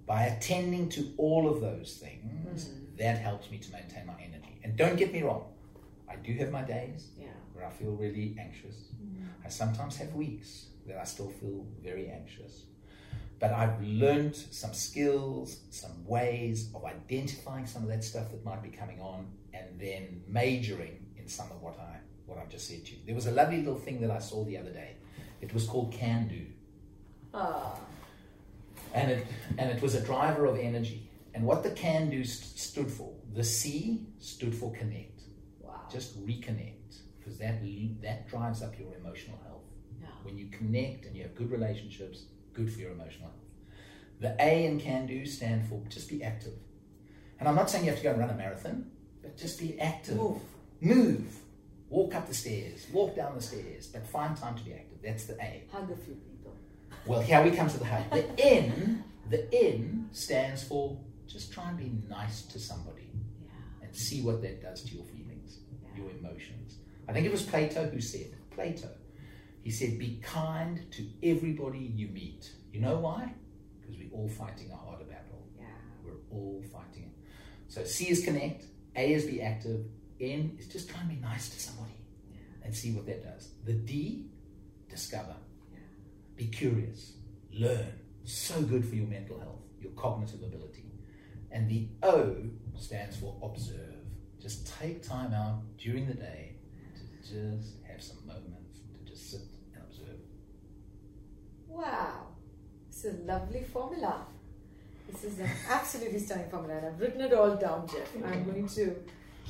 By 0.05 0.23
attending 0.23 0.89
to 0.89 1.13
all 1.17 1.49
of 1.49 1.61
those 1.61 1.97
things, 2.01 2.65
mm-hmm. 2.65 2.97
that 2.97 3.17
helps 3.17 3.49
me 3.49 3.57
to 3.59 3.71
maintain 3.71 4.05
my 4.05 4.13
energy. 4.21 4.59
And 4.63 4.75
don't 4.75 4.97
get 4.97 5.13
me 5.13 5.23
wrong, 5.23 5.45
I 6.09 6.15
do 6.17 6.33
have 6.33 6.51
my 6.51 6.63
days 6.63 7.09
yeah. 7.17 7.27
where 7.53 7.65
I 7.65 7.69
feel 7.69 7.91
really 7.91 8.35
anxious. 8.39 8.75
Mm-hmm. 9.01 9.45
I 9.45 9.49
sometimes 9.49 9.97
have 9.97 10.13
weeks 10.13 10.65
that 10.87 10.97
I 10.97 11.03
still 11.05 11.29
feel 11.29 11.65
very 11.81 12.09
anxious. 12.09 12.63
But 13.39 13.53
I've 13.53 13.81
learned 13.81 14.35
some 14.35 14.73
skills, 14.73 15.59
some 15.69 16.05
ways 16.05 16.69
of 16.75 16.83
identifying 16.83 17.65
some 17.65 17.83
of 17.83 17.89
that 17.89 18.03
stuff 18.03 18.31
that 18.31 18.43
might 18.43 18.61
be 18.61 18.69
coming 18.69 18.99
on, 18.99 19.27
and 19.53 19.79
then 19.79 20.23
majoring 20.27 21.05
in 21.17 21.27
some 21.27 21.49
of 21.51 21.61
what 21.61 21.79
I 21.79 21.99
what 22.29 22.39
I've 22.39 22.49
just 22.49 22.67
said 22.67 22.85
to 22.85 22.91
you. 22.91 22.99
There 23.05 23.15
was 23.15 23.25
a 23.25 23.31
lovely 23.31 23.57
little 23.57 23.79
thing 23.79 24.01
that 24.01 24.11
I 24.11 24.19
saw 24.19 24.43
the 24.45 24.57
other 24.57 24.71
day. 24.71 24.95
It 25.41 25.53
was 25.53 25.65
called 25.65 25.91
Can 25.91 26.27
Do. 26.27 26.45
Ah. 27.33 27.75
And 28.93 29.11
it 29.11 29.27
and 29.57 29.69
it 29.69 29.81
was 29.81 29.95
a 29.95 30.01
driver 30.01 30.45
of 30.45 30.57
energy. 30.57 31.09
And 31.33 31.45
what 31.45 31.63
the 31.63 31.71
Can 31.71 32.09
Do 32.09 32.23
st- 32.23 32.57
stood 32.57 32.91
for, 32.91 33.13
the 33.33 33.43
C 33.43 34.05
stood 34.19 34.55
for 34.55 34.71
connect. 34.73 35.21
Wow. 35.59 35.81
Just 35.91 36.25
reconnect 36.25 36.97
because 37.17 37.37
that 37.39 37.61
that 38.01 38.27
drives 38.27 38.61
up 38.61 38.77
your 38.79 38.93
emotional 38.95 39.39
health. 39.45 39.63
Yeah. 40.01 40.07
When 40.23 40.37
you 40.37 40.47
connect 40.47 41.05
and 41.05 41.15
you 41.15 41.23
have 41.23 41.35
good 41.35 41.51
relationships, 41.51 42.23
good 42.53 42.71
for 42.71 42.79
your 42.79 42.91
emotional 42.91 43.29
health. 43.29 43.35
The 44.19 44.35
A 44.39 44.65
in 44.65 44.79
can 44.79 45.07
do 45.07 45.25
stand 45.25 45.67
for 45.67 45.81
just 45.89 46.09
be 46.09 46.23
active. 46.23 46.53
And 47.39 47.47
I'm 47.47 47.55
not 47.55 47.69
saying 47.69 47.85
you 47.85 47.91
have 47.91 47.99
to 47.99 48.03
go 48.03 48.11
and 48.11 48.19
run 48.19 48.29
a 48.29 48.35
marathon, 48.35 48.91
but 49.21 49.37
just 49.37 49.59
be 49.59 49.79
active. 49.79 50.17
Move. 50.17 50.41
Move. 50.81 51.39
Walk 51.89 52.13
up 52.15 52.27
the 52.27 52.33
stairs, 52.33 52.85
walk 52.91 53.15
down 53.15 53.35
the 53.35 53.41
stairs, 53.41 53.87
but 53.87 54.05
find 54.07 54.37
time 54.37 54.55
to 54.55 54.63
be 54.63 54.73
active. 54.73 54.99
That's 55.03 55.25
the 55.25 55.33
A. 55.41 55.63
Hug 55.71 55.89
a 55.91 55.95
few 55.95 56.13
people. 56.13 56.55
Well, 57.05 57.21
here 57.21 57.43
we 57.43 57.51
come 57.51 57.67
to 57.69 57.77
the 57.77 57.85
hug. 57.85 58.09
The 58.11 58.39
N, 58.39 59.03
the 59.29 59.51
N 59.53 60.09
stands 60.11 60.63
for 60.63 60.99
just 61.25 61.51
try 61.51 61.69
and 61.69 61.77
be 61.77 61.91
nice 62.09 62.43
to 62.43 62.59
somebody 62.59 63.11
yeah. 63.43 63.51
and 63.81 63.95
see 63.95 64.21
what 64.21 64.41
that 64.41 64.61
does 64.61 64.83
to 64.83 64.95
your 64.95 65.05
feelings, 65.05 65.59
yeah. 65.83 66.03
your 66.03 66.11
emotions. 66.11 66.77
I 67.07 67.13
think 67.13 67.25
it 67.25 67.31
was 67.31 67.43
Plato 67.43 67.87
who 67.87 68.01
said, 68.01 68.35
Plato. 68.51 68.89
He 69.63 69.71
said, 69.71 69.97
Be 69.97 70.19
kind 70.23 70.91
to 70.91 71.07
everybody 71.23 71.79
you 71.95 72.07
meet. 72.07 72.51
You 72.71 72.81
know 72.81 72.97
why? 72.97 73.33
Because 73.79 73.97
we're 73.97 74.15
all 74.15 74.29
fighting 74.29 74.71
a 74.71 74.75
harder 74.75 75.05
battle. 75.05 75.47
Yeah. 75.57 75.65
We're 76.03 76.19
all 76.31 76.63
fighting 76.71 77.03
it. 77.03 77.11
So 77.67 77.83
C 77.83 78.09
is 78.09 78.23
connect, 78.23 78.65
A 78.95 79.13
is 79.13 79.25
be 79.25 79.41
active, 79.41 79.85
N 80.19 80.57
is 80.59 80.67
just 80.67 80.89
try 80.89 80.99
and 81.01 81.09
be 81.09 81.15
nice 81.15 81.49
to 81.49 81.59
somebody 81.59 81.93
Yeah. 82.31 82.37
and 82.65 82.75
see 82.75 82.91
what 82.91 83.05
that 83.07 83.23
does. 83.23 83.49
The 83.65 83.73
D, 83.73 84.29
discover. 84.89 85.35
Yeah. 85.71 85.79
Be 86.35 86.47
curious. 86.47 87.13
Learn. 87.51 87.87
So 88.25 88.61
good 88.61 88.85
for 88.85 88.95
your 88.95 89.07
mental 89.07 89.39
health, 89.39 89.61
your 89.81 89.91
cognitive 89.93 90.41
ability. 90.43 90.91
And 91.51 91.67
the 91.69 91.87
O 92.03 92.35
stands 92.77 93.17
for 93.17 93.35
observe. 93.41 93.95
Just 94.39 94.67
take 94.79 95.01
time 95.03 95.33
out 95.33 95.63
during 95.77 96.07
the 96.07 96.13
day 96.13 96.55
to 96.95 97.03
just 97.57 97.75
have 97.87 98.01
some 98.01 98.25
moments 98.25 98.79
to 98.93 99.11
just 99.11 99.31
sit 99.31 99.41
and 99.73 99.83
observe. 99.83 100.19
Wow. 101.67 102.27
It's 102.87 103.05
a 103.05 103.11
lovely 103.25 103.63
formula. 103.63 104.25
This 105.11 105.23
is 105.23 105.39
an 105.39 105.49
absolutely 105.69 106.19
stunning 106.19 106.49
formula, 106.49 106.77
and 106.77 106.85
I've 106.87 106.99
written 106.99 107.21
it 107.21 107.33
all 107.33 107.55
down, 107.55 107.87
Geoff. 107.87 108.15
I'm 108.23 108.43
going 108.45 108.67
to 108.69 108.95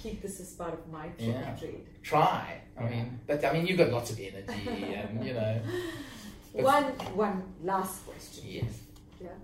keep 0.01 0.21
this 0.21 0.39
as 0.39 0.53
part 0.53 0.73
of 0.73 0.87
my 0.91 1.05
Yeah. 1.17 1.55
trade. 1.55 1.85
Try. 2.03 2.61
I 2.77 2.83
Yeah. 2.83 2.89
mean, 2.89 3.19
but 3.27 3.43
I 3.45 3.53
mean, 3.53 3.67
you've 3.67 3.77
got 3.77 3.91
lots 3.91 4.09
of 4.11 4.19
energy, 4.19 4.93
and 4.93 5.23
you 5.25 5.33
know. 5.33 5.61
One, 6.53 6.85
one 7.27 7.37
last 7.61 8.05
question. 8.07 8.43
Yes. 8.47 8.73
Yeah. 9.21 9.37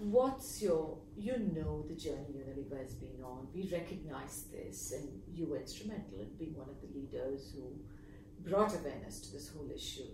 What's 0.00 0.60
your, 0.62 0.98
you 1.16 1.36
know, 1.54 1.84
the 1.88 1.94
journey 1.94 2.32
Unilever 2.40 2.78
has 2.80 2.94
been 2.94 3.22
on. 3.22 3.46
We 3.54 3.62
recognize 3.70 4.44
this, 4.50 4.92
and 4.96 5.06
you 5.32 5.46
were 5.46 5.58
instrumental 5.58 6.18
in 6.20 6.30
being 6.40 6.56
one 6.56 6.68
of 6.68 6.78
the 6.82 6.88
leaders 6.98 7.52
who 7.54 7.64
brought 8.50 8.74
awareness 8.74 9.20
to 9.20 9.32
this 9.32 9.46
whole 9.52 9.70
issue. 9.72 10.10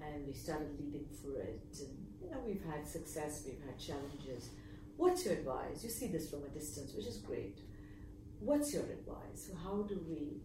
And 0.00 0.26
we 0.26 0.32
started 0.32 0.70
leading 0.80 1.06
for 1.20 1.38
it. 1.40 1.60
And, 1.80 1.94
you 2.22 2.30
know, 2.30 2.40
we've 2.46 2.64
had 2.64 2.86
success, 2.86 3.42
we've 3.46 3.62
had 3.66 3.78
challenges. 3.78 4.48
What's 4.96 5.24
your 5.26 5.34
advice? 5.34 5.82
You 5.84 5.90
see 5.90 6.06
this 6.08 6.30
from 6.30 6.42
a 6.44 6.48
distance, 6.48 6.94
which 6.94 7.06
is 7.06 7.18
great. 7.18 7.58
What's 8.40 8.72
your 8.74 8.82
advice? 8.84 9.50
How 9.62 9.82
do 9.82 10.00
we 10.08 10.40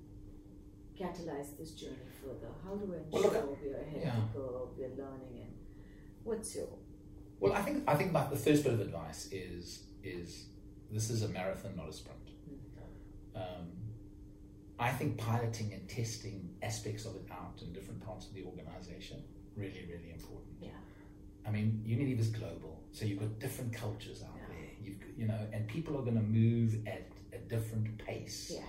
catalyze 0.99 1.57
this 1.57 1.71
journey 1.71 1.95
further? 2.21 2.47
How 2.63 2.75
do 2.75 2.85
we 2.85 2.97
Well, 3.11 3.23
ensure 3.23 3.41
look, 3.41 3.61
we 3.63 3.69
are 3.69 3.79
ahead 3.81 4.01
yeah. 4.01 4.17
of 4.17 4.33
the 4.33 4.39
curve, 4.39 4.69
we're 4.77 4.89
learning? 4.89 5.41
And 5.41 5.53
what's 6.23 6.55
your 6.55 6.67
Well, 7.39 7.53
I 7.53 7.61
think 7.61 7.83
I 7.87 7.95
think 7.95 8.09
about 8.11 8.29
the 8.31 8.37
first 8.37 8.63
bit 8.63 8.73
of 8.73 8.79
advice 8.81 9.29
is 9.31 9.83
is 10.03 10.45
this 10.91 11.09
is 11.09 11.23
a 11.23 11.29
marathon, 11.29 11.75
not 11.75 11.89
a 11.89 11.93
sprint. 11.93 12.17
Um, 13.35 13.67
I 14.79 14.91
think 14.91 15.17
piloting 15.17 15.73
and 15.73 15.87
testing 15.87 16.55
aspects 16.61 17.05
of 17.05 17.15
it 17.15 17.25
out 17.31 17.61
in 17.61 17.71
different 17.73 18.01
parts 18.05 18.27
of 18.27 18.33
the 18.33 18.43
organization 18.43 19.23
really, 19.55 19.85
really 19.89 20.11
important. 20.11 20.55
Yeah. 20.61 20.69
I 21.45 21.51
mean, 21.51 21.83
Unilever 21.85 22.19
is 22.19 22.29
global, 22.29 22.81
so 22.91 23.05
you've 23.05 23.19
got 23.19 23.39
different 23.39 23.73
cultures 23.73 24.23
out 24.23 24.35
Yeah. 24.37 24.47
there. 24.47 24.69
You've 24.81 24.97
you 25.17 25.27
know, 25.27 25.39
and 25.53 25.67
people 25.67 25.97
are 25.97 26.01
going 26.01 26.15
to 26.17 26.23
move 26.23 26.85
at 26.87 27.03
different 27.49 27.97
pace 27.97 28.51
Yes. 28.53 28.63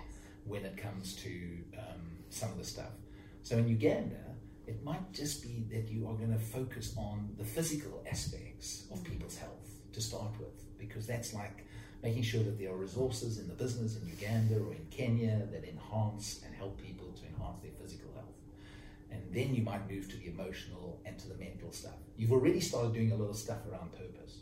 when 0.44 0.64
it 0.64 0.76
comes 0.76 1.14
to 1.16 1.30
um, 1.78 2.00
some 2.30 2.50
of 2.50 2.58
the 2.58 2.64
stuff. 2.64 2.92
So 3.42 3.56
in 3.58 3.68
Uganda, 3.68 4.24
it 4.66 4.82
might 4.84 5.12
just 5.12 5.42
be 5.42 5.64
that 5.72 5.88
you 5.88 6.06
are 6.08 6.14
going 6.14 6.32
to 6.32 6.38
focus 6.38 6.94
on 6.96 7.30
the 7.38 7.44
physical 7.44 8.02
aspects 8.10 8.86
of 8.92 9.02
people's 9.04 9.36
health 9.36 9.68
to 9.92 10.00
start 10.00 10.32
with, 10.38 10.78
because 10.78 11.06
that's 11.06 11.34
like 11.34 11.66
making 12.02 12.22
sure 12.22 12.42
that 12.42 12.58
there 12.58 12.70
are 12.72 12.76
resources 12.76 13.38
in 13.38 13.48
the 13.48 13.54
business 13.54 13.96
in 13.98 14.06
Uganda 14.08 14.56
or 14.58 14.72
in 14.72 14.86
Kenya 14.90 15.46
that 15.52 15.64
enhance 15.68 16.40
and 16.44 16.54
help 16.54 16.80
people 16.80 17.08
to 17.12 17.26
enhance 17.26 17.60
their 17.62 17.72
physical 17.80 18.10
health. 18.14 18.26
And 19.10 19.20
then 19.32 19.54
you 19.54 19.62
might 19.62 19.90
move 19.90 20.08
to 20.10 20.16
the 20.16 20.28
emotional 20.28 21.00
and 21.04 21.18
to 21.18 21.28
the 21.28 21.34
mental 21.34 21.72
stuff. 21.72 21.98
You've 22.16 22.32
already 22.32 22.60
started 22.60 22.94
doing 22.94 23.12
a 23.12 23.16
lot 23.16 23.28
of 23.30 23.36
stuff 23.36 23.58
around 23.70 23.92
purpose. 23.92 24.34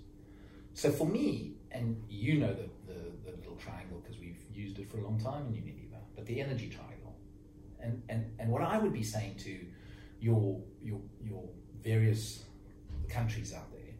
So 0.79 0.93
for 0.93 1.09
me, 1.09 1.55
and 1.73 2.01
you 2.09 2.39
know 2.39 2.55
the, 2.55 2.69
the, 2.87 3.01
the 3.25 3.37
little 3.37 3.57
triangle 3.57 3.99
because 4.01 4.21
we've 4.21 4.41
used 4.55 4.79
it 4.79 4.89
for 4.89 4.99
a 4.99 5.03
long 5.03 5.19
time 5.19 5.47
in 5.49 5.55
Unilever, 5.55 5.99
but 6.15 6.25
the 6.25 6.41
energy 6.41 6.69
triangle. 6.69 7.17
And, 7.83 8.01
and, 8.09 8.31
and 8.39 8.49
what 8.49 8.63
I 8.63 8.79
would 8.79 8.93
be 8.93 9.03
saying 9.03 9.35
to 9.39 9.59
your, 10.21 10.61
your, 10.81 11.01
your 11.21 11.43
various 11.83 12.45
countries 13.09 13.53
out 13.53 13.73
there 13.73 13.93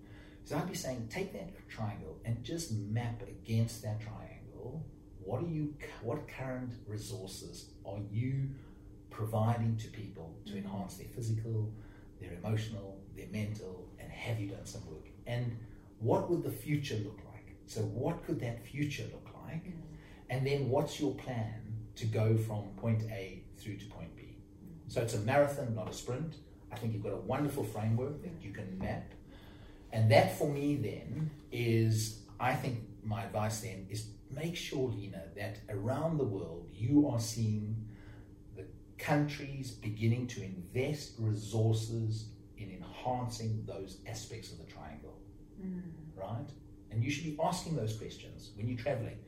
is 0.45 0.53
I'd 0.53 0.69
be 0.69 0.77
saying 0.77 1.09
take 1.11 1.33
that 1.33 1.51
triangle 1.69 2.17
and 2.25 2.45
just 2.45 2.71
map 2.71 3.23
against 3.23 3.83
that 3.83 4.01
triangle 4.01 4.87
what 5.19 5.43
are 5.43 5.49
you 5.49 5.75
what 6.03 6.29
current 6.29 6.75
resources 6.87 7.71
are 7.85 7.99
you 8.11 8.51
providing 9.11 9.77
to 9.79 9.89
people 9.89 10.33
to 10.47 10.53
mm-hmm. 10.53 10.65
enhance 10.65 10.95
their 10.95 11.09
physical, 11.09 11.73
their 12.21 12.35
emotional, 12.35 12.99
their 13.17 13.27
mental, 13.33 13.89
and 13.99 14.13
have 14.13 14.39
you 14.39 14.47
done 14.49 14.65
some 14.65 14.87
work? 14.87 15.07
And 15.27 15.57
what 16.01 16.31
would 16.31 16.43
the 16.43 16.51
future 16.51 16.97
look 16.97 17.21
like? 17.33 17.57
So, 17.67 17.81
what 17.83 18.25
could 18.25 18.41
that 18.41 18.67
future 18.67 19.05
look 19.13 19.29
like? 19.47 19.65
Mm. 19.67 19.73
And 20.31 20.47
then, 20.47 20.69
what's 20.69 21.01
your 21.01 21.15
plan 21.15 21.63
to 21.97 22.07
go 22.07 22.37
from 22.37 22.63
point 22.77 23.03
A 23.11 23.43
through 23.59 23.77
to 23.79 23.87
point 23.87 24.15
B? 24.17 24.23
Mm. 24.23 24.93
So, 24.93 25.03
it's 25.03 25.15
a 25.15 25.21
marathon, 25.21 25.75
not 25.75 25.91
a 25.91 25.93
sprint. 25.93 26.35
I 26.73 26.77
think 26.77 26.93
you've 26.93 27.03
got 27.03 27.13
a 27.13 27.21
wonderful 27.21 27.65
framework 27.65 28.23
that 28.23 28.33
you 28.41 28.53
can 28.53 28.79
map. 28.79 29.13
And 29.93 30.11
that 30.11 30.37
for 30.37 30.49
me, 30.49 30.77
then, 30.77 31.31
is 31.51 32.21
I 32.39 32.55
think 32.55 32.81
my 33.03 33.25
advice 33.25 33.61
then 33.61 33.87
is 33.91 34.09
make 34.31 34.57
sure, 34.57 34.89
Lena, 34.89 35.23
that 35.37 35.59
around 35.69 36.19
the 36.19 36.25
world 36.25 36.69
you 36.73 37.09
are 37.09 37.21
seeing 37.21 37.77
the 38.57 38.65
countries 38.99 39.71
beginning 39.71 40.27
to 40.29 40.43
invest 40.43 41.15
resources 41.19 42.29
in 42.57 42.71
enhancing 42.71 43.65
those 43.67 43.99
aspects 44.07 44.53
of 44.53 44.59
the 44.59 44.65
triangle, 44.65 45.18
Mm. 45.61 45.83
right? 46.17 46.49
And 46.91 47.05
you 47.05 47.11
should 47.11 47.25
be 47.25 47.37
asking 47.43 47.77
those 47.77 47.97
questions 47.97 48.51
when 48.57 48.69
you're 48.69 48.79
traveling. 48.79 49.19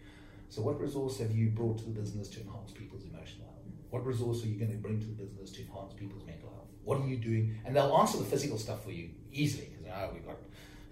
So, 0.48 0.62
what 0.62 0.80
resource 0.80 1.18
have 1.18 1.32
you 1.32 1.48
brought 1.48 1.78
to 1.78 1.84
the 1.84 1.90
business 1.90 2.28
to 2.30 2.40
enhance 2.40 2.72
people's 2.72 3.04
emotional 3.04 3.46
health? 3.46 3.64
Mm. 3.68 3.90
What 3.90 4.06
resource 4.06 4.42
are 4.44 4.48
you 4.48 4.58
going 4.58 4.72
to 4.72 4.78
bring 4.78 5.00
to 5.00 5.06
the 5.06 5.12
business 5.12 5.50
to 5.52 5.62
enhance 5.62 5.92
people's 5.92 6.24
mental 6.26 6.48
health? 6.50 6.68
What 6.84 7.00
are 7.00 7.06
you 7.06 7.16
doing? 7.16 7.56
And 7.64 7.76
they'll 7.76 7.96
answer 7.96 8.18
the 8.18 8.24
physical 8.24 8.58
stuff 8.58 8.82
for 8.82 8.90
you 8.90 9.10
easily 9.32 9.70
because 9.70 9.86
oh, 9.94 10.10
we've 10.12 10.26
got 10.26 10.38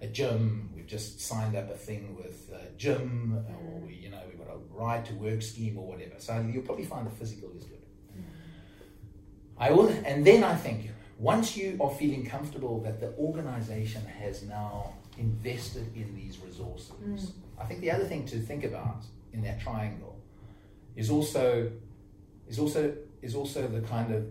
a 0.01 0.07
gym, 0.07 0.69
we've 0.73 0.87
just 0.87 1.19
signed 1.19 1.55
up 1.55 1.69
a 1.69 1.75
thing 1.75 2.15
with 2.15 2.49
a 2.53 2.71
gym, 2.77 3.43
or 3.49 3.79
mm. 3.79 3.87
we, 3.87 3.95
you 3.95 4.09
know, 4.09 4.21
we've 4.29 4.39
got 4.39 4.53
a 4.53 4.57
ride 4.71 5.05
to 5.05 5.13
work 5.15 5.41
scheme 5.41 5.77
or 5.77 5.85
whatever. 5.85 6.15
So 6.19 6.39
you'll 6.51 6.63
probably 6.63 6.85
find 6.85 7.05
the 7.05 7.11
physical 7.11 7.49
is 7.57 7.65
good. 7.65 7.79
I 9.59 9.71
will, 9.71 9.89
and 10.05 10.25
then 10.25 10.45
I 10.45 10.55
think 10.55 10.89
once 11.17 11.57
you 11.57 11.77
are 11.81 11.91
feeling 11.91 12.25
comfortable 12.25 12.79
that 12.83 13.01
the 13.01 13.13
organization 13.17 14.01
has 14.05 14.41
now 14.43 14.93
invested 15.19 15.95
in 15.95 16.15
these 16.15 16.39
resources, 16.39 16.91
mm. 17.03 17.31
I 17.59 17.65
think 17.65 17.81
the 17.81 17.91
other 17.91 18.05
thing 18.05 18.25
to 18.27 18.39
think 18.39 18.63
about 18.63 19.03
in 19.33 19.41
that 19.43 19.59
triangle 19.59 20.17
is 20.95 21.09
also 21.09 21.71
is 22.47 22.57
also 22.57 22.95
is 23.21 23.35
also 23.35 23.67
the 23.67 23.81
kind 23.81 24.13
of 24.13 24.25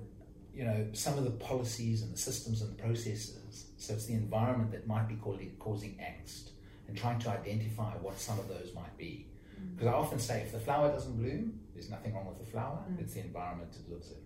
you 0.55 0.65
know 0.65 0.87
some 0.93 1.17
of 1.19 1.25
the 1.25 1.31
policies 1.31 2.03
and 2.03 2.13
the 2.13 2.19
systems 2.19 2.63
and 2.63 2.71
the 2.77 2.83
processes. 2.83 3.67
So 3.77 3.95
it's 3.95 4.07
the 4.07 4.15
environment 4.15 4.73
that 4.73 4.87
might 4.87 5.07
be 5.07 5.15
calling, 5.15 5.53
causing 5.61 5.93
angst 6.03 6.51
and 6.89 6.97
trying 6.97 7.21
to 7.21 7.31
identify 7.31 7.93
what 8.07 8.19
some 8.19 8.39
of 8.39 8.49
those 8.49 8.73
might 8.75 8.97
be. 8.99 9.27
Mm. 9.55 9.77
Because 9.77 9.89
I 9.89 9.93
often 9.93 10.19
say 10.19 10.41
if 10.41 10.53
the 10.53 10.59
flower 10.59 10.91
doesn't 10.91 11.17
bloom, 11.17 11.61
there's 11.75 11.91
nothing 11.91 12.15
wrong 12.15 12.27
with 12.27 12.39
the 12.45 12.51
flower. 12.51 12.83
Mm. 12.91 13.01
It's 13.01 13.15
the 13.15 13.21
environment 13.21 13.77
it 13.79 13.89
lives 13.89 14.11
in. 14.11 14.17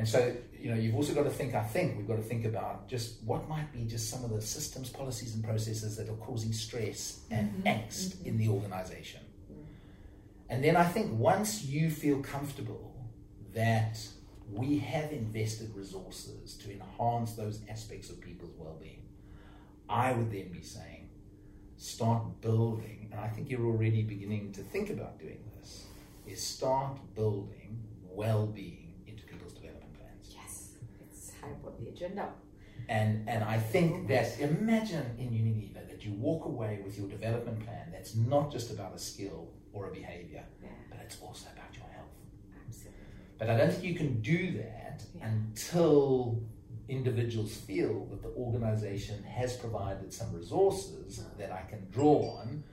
And 0.00 0.08
so, 0.08 0.34
you 0.58 0.70
know, 0.70 0.80
you've 0.80 0.94
also 0.94 1.12
got 1.12 1.24
to 1.24 1.30
think, 1.30 1.54
I 1.54 1.62
think 1.62 1.98
we've 1.98 2.08
got 2.08 2.16
to 2.16 2.22
think 2.22 2.46
about 2.46 2.88
just 2.88 3.22
what 3.22 3.46
might 3.50 3.70
be 3.70 3.84
just 3.84 4.08
some 4.08 4.24
of 4.24 4.30
the 4.30 4.40
systems, 4.40 4.88
policies, 4.88 5.34
and 5.34 5.44
processes 5.44 5.94
that 5.98 6.08
are 6.08 6.16
causing 6.16 6.54
stress 6.54 7.20
and 7.30 7.50
mm-hmm. 7.50 7.66
angst 7.66 8.14
mm-hmm. 8.14 8.28
in 8.28 8.38
the 8.38 8.48
organization. 8.48 9.20
And 10.48 10.64
then 10.64 10.74
I 10.74 10.84
think 10.84 11.18
once 11.18 11.66
you 11.66 11.90
feel 11.90 12.22
comfortable 12.22 12.94
that 13.52 13.98
we 14.50 14.78
have 14.78 15.12
invested 15.12 15.70
resources 15.76 16.54
to 16.54 16.72
enhance 16.72 17.32
those 17.34 17.60
aspects 17.68 18.08
of 18.08 18.22
people's 18.22 18.54
well 18.56 18.78
being, 18.80 19.02
I 19.86 20.12
would 20.12 20.32
then 20.32 20.48
be 20.50 20.62
saying, 20.62 21.10
start 21.76 22.40
building, 22.40 23.10
and 23.12 23.20
I 23.20 23.28
think 23.28 23.50
you're 23.50 23.66
already 23.66 24.02
beginning 24.02 24.52
to 24.52 24.62
think 24.62 24.88
about 24.88 25.18
doing 25.18 25.44
this, 25.58 25.84
is 26.26 26.42
start 26.42 26.96
building 27.14 27.82
well 28.10 28.46
being 28.46 28.94
into 29.06 29.24
people's 29.24 29.52
development 29.52 29.92
plans. 29.94 30.34
Yes, 30.34 30.70
up 31.42 31.64
on 31.66 31.72
the 31.82 31.88
agenda. 31.90 32.28
And 32.88 33.28
and 33.28 33.44
I 33.44 33.58
think 33.58 34.08
that 34.08 34.38
imagine 34.40 35.06
in 35.18 35.30
Unilever 35.30 35.88
that 35.88 36.04
you 36.04 36.12
walk 36.14 36.44
away 36.46 36.80
with 36.84 36.98
your 36.98 37.08
development 37.08 37.64
plan 37.64 37.88
that's 37.92 38.16
not 38.16 38.50
just 38.50 38.70
about 38.72 38.94
a 38.94 38.98
skill 38.98 39.48
or 39.72 39.88
a 39.90 39.92
behavior, 39.92 40.44
Yeah, 40.62 40.68
but 40.90 40.98
it's 41.04 41.20
also 41.20 41.46
about 41.56 41.72
your 41.76 41.86
health. 41.96 42.16
absolutely. 42.66 43.04
But 43.38 43.50
I 43.50 43.56
don't 43.56 43.72
think 43.72 43.84
you 43.84 43.94
can 43.94 44.20
do 44.20 44.52
that 44.62 45.02
Yeah. 45.14 45.28
until 45.28 46.42
individuals 46.88 47.56
feel 47.56 48.06
that 48.06 48.22
the 48.22 48.30
organization 48.30 49.22
has 49.22 49.56
provided 49.56 50.12
some 50.12 50.32
resources 50.34 51.20
mm. 51.20 51.38
that 51.38 51.52
I 51.52 51.62
can 51.70 51.88
draw 51.90 52.38
on. 52.38 52.64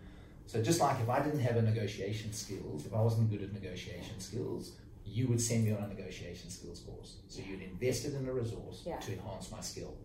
So 0.47 0.63
just 0.63 0.80
like 0.80 0.99
if 0.99 1.10
I 1.10 1.19
didn't 1.21 1.41
have 1.41 1.58
a 1.58 1.62
negotiation 1.62 2.34
skills, 2.34 2.86
if 2.86 2.93
I 2.93 3.01
wasn't 3.01 3.30
good 3.30 3.43
at 3.43 3.53
negotiation 3.53 4.19
skills, 4.19 4.71
you 5.07 5.27
would 5.27 5.41
send 5.41 5.65
me 5.65 5.71
on 5.71 5.83
a 5.83 5.87
negotiation 5.87 6.49
skills 6.49 6.79
course. 6.81 7.17
So 7.27 7.41
you'd 7.47 7.61
invested 7.61 8.13
in 8.15 8.27
a 8.27 8.33
resource 8.33 8.83
Yeah. 8.85 8.97
to 8.99 9.13
enhance 9.13 9.51
my 9.51 9.61
skill. 9.61 9.95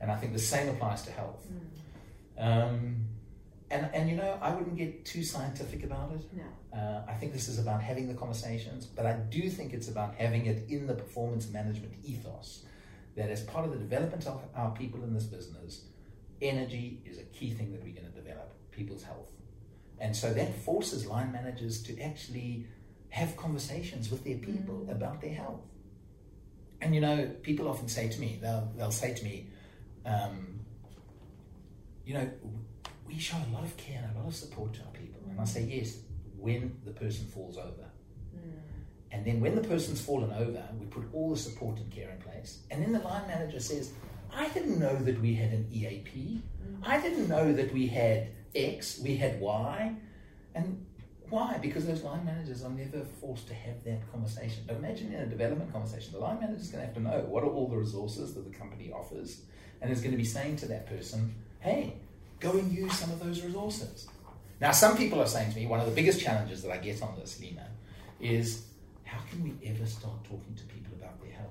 And 0.00 0.10
I 0.10 0.16
think 0.16 0.32
the 0.32 0.38
same 0.38 0.68
applies 0.68 1.02
to 1.02 1.10
health. 1.10 1.46
Mm. 1.50 1.62
Um, 2.38 2.96
and, 3.70 3.88
and 3.92 4.08
you 4.08 4.16
know, 4.16 4.38
I 4.40 4.54
wouldn't 4.54 4.76
get 4.76 5.04
too 5.04 5.24
scientific 5.24 5.82
about 5.82 6.12
it. 6.12 6.20
No. 6.32 6.78
Uh, 6.78 7.02
I 7.08 7.14
think 7.14 7.32
this 7.32 7.48
is 7.48 7.58
about 7.58 7.82
having 7.82 8.06
the 8.06 8.14
conversations, 8.14 8.86
but 8.86 9.06
I 9.06 9.14
do 9.14 9.48
think 9.48 9.72
it's 9.72 9.88
about 9.88 10.14
having 10.14 10.46
it 10.46 10.68
in 10.68 10.86
the 10.86 10.94
performance 10.94 11.48
management 11.50 11.94
ethos. 12.04 12.64
That 13.16 13.30
as 13.30 13.42
part 13.42 13.64
of 13.64 13.72
the 13.72 13.78
development 13.78 14.26
of 14.26 14.42
our 14.54 14.70
people 14.72 15.02
in 15.02 15.14
this 15.14 15.24
business, 15.24 15.86
energy 16.42 17.00
is 17.06 17.18
a 17.18 17.22
key 17.22 17.50
thing 17.50 17.72
that 17.72 17.82
we're 17.82 17.94
going 17.94 18.12
to 18.12 18.20
develop, 18.20 18.52
people's 18.70 19.02
health. 19.02 19.30
And 19.98 20.14
so 20.14 20.32
that 20.34 20.54
forces 20.62 21.06
line 21.06 21.32
managers 21.32 21.82
to 21.84 21.98
actually 22.00 22.66
have 23.20 23.34
conversations 23.36 24.10
with 24.10 24.22
their 24.24 24.36
people 24.48 24.76
Mm. 24.84 24.90
about 24.96 25.16
their 25.22 25.34
health. 25.42 25.62
And 26.82 26.94
you 26.94 27.00
know, 27.00 27.18
people 27.48 27.66
often 27.72 27.88
say 27.88 28.08
to 28.14 28.18
me, 28.20 28.38
they'll, 28.42 28.68
they'll 28.76 28.98
say 29.04 29.14
to 29.14 29.24
me, 29.24 29.46
um, 30.04 30.60
you 32.04 32.12
know, 32.14 32.26
we 33.08 33.18
show 33.18 33.38
a 33.48 33.50
lot 33.54 33.64
of 33.64 33.74
care 33.78 34.02
and 34.06 34.14
a 34.14 34.18
lot 34.20 34.28
of 34.28 34.36
support 34.36 34.74
to 34.74 34.80
our 34.86 34.92
people. 35.02 35.20
And 35.30 35.40
I 35.40 35.44
say, 35.44 35.62
yes, 35.64 35.98
when 36.38 36.76
the 36.84 36.92
person 36.92 37.24
falls 37.26 37.56
over. 37.56 37.86
Mm. 38.36 38.52
And 39.12 39.24
then 39.24 39.40
when 39.40 39.54
the 39.54 39.66
person's 39.72 40.00
fallen 40.00 40.30
over, 40.44 40.62
we 40.78 40.84
put 40.86 41.04
all 41.14 41.30
the 41.30 41.38
support 41.48 41.78
and 41.78 41.90
care 41.90 42.10
in 42.10 42.18
place. 42.18 42.50
And 42.70 42.82
then 42.82 42.92
the 42.92 42.98
line 43.00 43.26
manager 43.26 43.60
says, 43.60 43.92
I 44.32 44.48
didn't 44.50 44.78
know 44.78 44.94
that 45.08 45.18
we 45.22 45.34
had 45.34 45.52
an 45.52 45.66
EAP. 45.72 46.42
I 46.82 47.00
didn't 47.00 47.28
know 47.28 47.52
that 47.54 47.72
we 47.72 47.86
had 47.86 48.28
X, 48.54 49.00
we 49.02 49.16
had 49.16 49.40
Y. 49.40 49.94
And 50.54 50.84
why? 51.30 51.58
Because 51.60 51.86
those 51.86 52.02
line 52.02 52.24
managers 52.24 52.62
are 52.62 52.70
never 52.70 53.04
forced 53.20 53.48
to 53.48 53.54
have 53.54 53.82
that 53.84 54.10
conversation. 54.12 54.64
But 54.66 54.76
imagine 54.76 55.12
in 55.12 55.20
a 55.20 55.26
development 55.26 55.72
conversation, 55.72 56.12
the 56.12 56.18
line 56.18 56.40
manager 56.40 56.60
is 56.60 56.68
going 56.68 56.82
to 56.82 56.86
have 56.86 56.94
to 56.94 57.02
know 57.02 57.24
what 57.28 57.42
are 57.42 57.50
all 57.50 57.68
the 57.68 57.76
resources 57.76 58.34
that 58.34 58.50
the 58.50 58.56
company 58.56 58.92
offers, 58.92 59.42
and 59.80 59.90
is 59.90 60.00
going 60.00 60.12
to 60.12 60.16
be 60.16 60.24
saying 60.24 60.56
to 60.56 60.66
that 60.66 60.86
person, 60.86 61.34
hey, 61.60 61.94
go 62.40 62.52
and 62.52 62.72
use 62.72 62.92
some 62.92 63.10
of 63.10 63.18
those 63.22 63.42
resources. 63.42 64.08
Now, 64.60 64.70
some 64.70 64.96
people 64.96 65.20
are 65.20 65.26
saying 65.26 65.52
to 65.52 65.56
me, 65.58 65.66
one 65.66 65.80
of 65.80 65.86
the 65.86 65.92
biggest 65.92 66.20
challenges 66.20 66.62
that 66.62 66.70
I 66.70 66.78
get 66.78 67.02
on 67.02 67.14
this, 67.18 67.38
Lena, 67.40 67.68
is 68.20 68.66
how 69.04 69.18
can 69.30 69.42
we 69.42 69.54
ever 69.68 69.86
start 69.86 70.24
talking 70.24 70.54
to 70.56 70.64
people 70.64 70.94
about 70.98 71.20
their 71.20 71.32
health? 71.32 71.50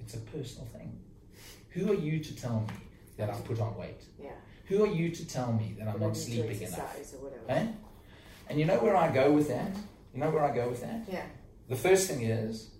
It's 0.00 0.14
a 0.14 0.18
personal 0.18 0.66
thing. 0.66 0.98
Who 1.70 1.90
are 1.90 1.96
you 1.96 2.20
to 2.20 2.36
tell 2.36 2.60
me 2.60 2.74
that 3.16 3.30
I've 3.30 3.44
put 3.44 3.60
on 3.60 3.76
weight? 3.76 4.02
Yeah. 4.22 4.30
Who 4.66 4.84
are 4.84 4.88
you 4.88 5.10
to 5.10 5.26
tell 5.26 5.52
me 5.52 5.74
that 5.78 5.88
I'm 5.88 6.00
not 6.00 6.16
sleeping 6.16 6.60
enough? 6.62 6.96
Or 7.14 7.24
whatever. 7.24 7.44
Eh? 7.48 7.66
And 8.48 8.58
you 8.58 8.64
know 8.66 8.78
where 8.78 8.96
I 8.96 9.12
go 9.12 9.32
with 9.32 9.48
that? 9.48 9.74
You 10.12 10.20
know 10.20 10.30
where 10.30 10.44
I 10.44 10.54
go 10.54 10.68
with 10.68 10.80
that? 10.82 11.02
Yeah. 11.10 11.26
The 11.68 11.76
first 11.76 12.08
thing 12.08 12.22
is, 12.22 12.70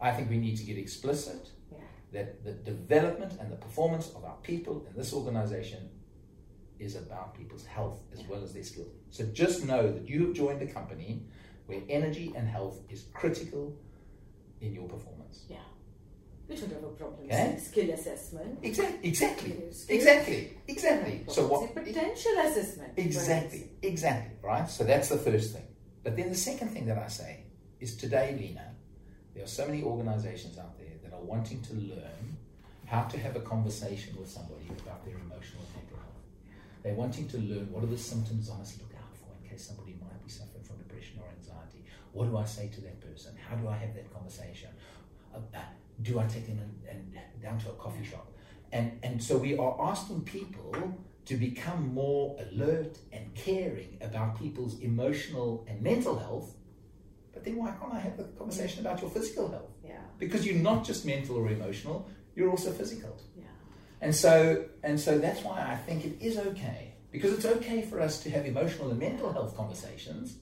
I 0.00 0.10
think 0.12 0.30
we 0.30 0.36
need 0.38 0.56
to 0.58 0.64
get 0.64 0.76
explicit 0.78 1.50
Yeah. 1.72 1.78
that 2.12 2.44
the 2.44 2.52
development 2.52 3.32
and 3.40 3.50
the 3.50 3.56
performance 3.56 4.10
of 4.14 4.24
our 4.24 4.36
people 4.42 4.84
in 4.88 4.94
this 4.96 5.12
organization 5.12 5.88
is 6.78 6.96
about 6.96 7.34
people's 7.34 7.64
health 7.64 8.00
as 8.12 8.22
well 8.28 8.42
as 8.42 8.52
their 8.52 8.64
skills. 8.64 8.92
So 9.10 9.24
just 9.26 9.64
know 9.64 9.90
that 9.92 10.08
you 10.08 10.26
have 10.26 10.34
joined 10.34 10.60
a 10.62 10.66
company 10.66 11.22
where 11.66 11.80
energy 11.88 12.32
and 12.36 12.46
health 12.46 12.80
is 12.90 13.04
critical 13.14 13.74
in 14.60 14.74
your 14.74 14.88
performance. 14.88 15.46
Yeah. 15.48 15.58
We 16.48 16.56
don't 16.56 16.72
have 16.72 16.84
a 16.84 16.88
problem 16.88 17.24
Okay. 17.24 17.52
with 17.54 17.62
skill 17.62 17.90
assessment. 17.90 18.58
Exactly, 18.62 19.08
exactly, 19.08 19.50
You 19.50 19.72
exactly, 19.88 20.58
exactly. 20.68 21.24
So 21.28 21.46
what? 21.46 21.74
Potential 21.74 22.32
assessment. 22.38 22.92
Exactly, 22.98 23.70
exactly, 23.82 24.36
right? 24.42 24.68
So 24.68 24.84
that's 24.84 25.08
the 25.08 25.16
first 25.16 25.54
thing. 25.54 25.66
But 26.02 26.16
then 26.16 26.28
the 26.28 26.36
second 26.36 26.68
thing 26.68 26.84
that 26.86 26.98
I 26.98 27.08
say 27.08 27.44
is 27.80 27.96
today, 27.96 28.36
Lena, 28.38 28.74
there 29.34 29.42
are 29.44 29.48
so 29.48 29.66
many 29.66 29.82
organizations 29.82 30.58
out 30.58 30.76
there 30.78 30.92
that 31.02 31.14
are 31.16 31.22
wanting 31.22 31.62
to 31.62 31.74
learn 31.74 32.36
how 32.84 33.04
to 33.04 33.18
have 33.18 33.36
a 33.36 33.40
conversation 33.40 34.14
with 34.18 34.28
somebody 34.28 34.68
about 34.82 35.02
their 35.06 35.14
emotional 35.14 35.64
and 35.64 35.74
mental 35.80 35.96
health. 35.96 36.22
They're 36.82 36.94
wanting 36.94 37.26
to 37.28 37.38
learn 37.38 37.72
what 37.72 37.82
are 37.82 37.86
the 37.86 37.96
symptoms 37.98 38.50
I 38.50 38.58
must 38.58 38.78
look 38.82 38.92
out 39.00 39.16
for 39.16 39.32
in 39.42 39.48
case 39.48 39.64
somebody 39.66 39.96
might 39.98 40.22
be 40.22 40.30
suffering 40.30 40.62
from 40.62 40.76
depression 40.76 41.18
or 41.22 41.28
anxiety. 41.38 41.86
What 42.12 42.28
do 42.28 42.36
I 42.36 42.44
say 42.44 42.68
to 42.68 42.80
that 42.82 43.00
person? 43.00 43.34
How 43.48 43.56
do 43.56 43.66
I 43.66 43.76
have 43.76 43.94
that 43.94 44.12
conversation? 44.12 44.68
Uh, 45.34 45.40
do 46.02 46.18
I 46.18 46.26
take 46.26 46.46
them 46.46 46.58
in, 46.58 46.90
and 46.90 47.42
down 47.42 47.58
to 47.60 47.70
a 47.70 47.74
coffee 47.74 48.04
shop? 48.04 48.26
And, 48.72 48.98
and 49.02 49.22
so 49.22 49.36
we 49.36 49.56
are 49.56 49.76
asking 49.80 50.22
people 50.22 50.74
to 51.26 51.36
become 51.36 51.94
more 51.94 52.36
alert 52.38 52.98
and 53.12 53.34
caring 53.34 53.98
about 54.00 54.38
people's 54.38 54.80
emotional 54.80 55.64
and 55.68 55.80
mental 55.80 56.18
health. 56.18 56.54
But 57.32 57.44
then 57.44 57.56
why 57.56 57.72
can't 57.80 57.94
I 57.94 58.00
have 58.00 58.18
a 58.18 58.24
conversation 58.24 58.80
about 58.80 59.00
your 59.00 59.10
physical 59.10 59.50
health? 59.50 59.70
Yeah. 59.84 59.98
Because 60.18 60.46
you're 60.46 60.56
not 60.56 60.84
just 60.84 61.06
mental 61.06 61.36
or 61.36 61.48
emotional, 61.48 62.08
you're 62.34 62.50
also 62.50 62.72
physical. 62.72 63.18
Yeah. 63.36 63.44
And 64.00 64.14
so 64.14 64.66
and 64.82 64.98
so 65.00 65.18
that's 65.18 65.42
why 65.42 65.60
I 65.60 65.76
think 65.76 66.04
it 66.04 66.16
is 66.20 66.36
okay. 66.36 66.94
Because 67.10 67.32
it's 67.32 67.46
okay 67.46 67.82
for 67.82 68.00
us 68.00 68.22
to 68.24 68.30
have 68.30 68.44
emotional 68.44 68.90
and 68.90 68.98
mental 68.98 69.32
health 69.32 69.56
conversations. 69.56 70.38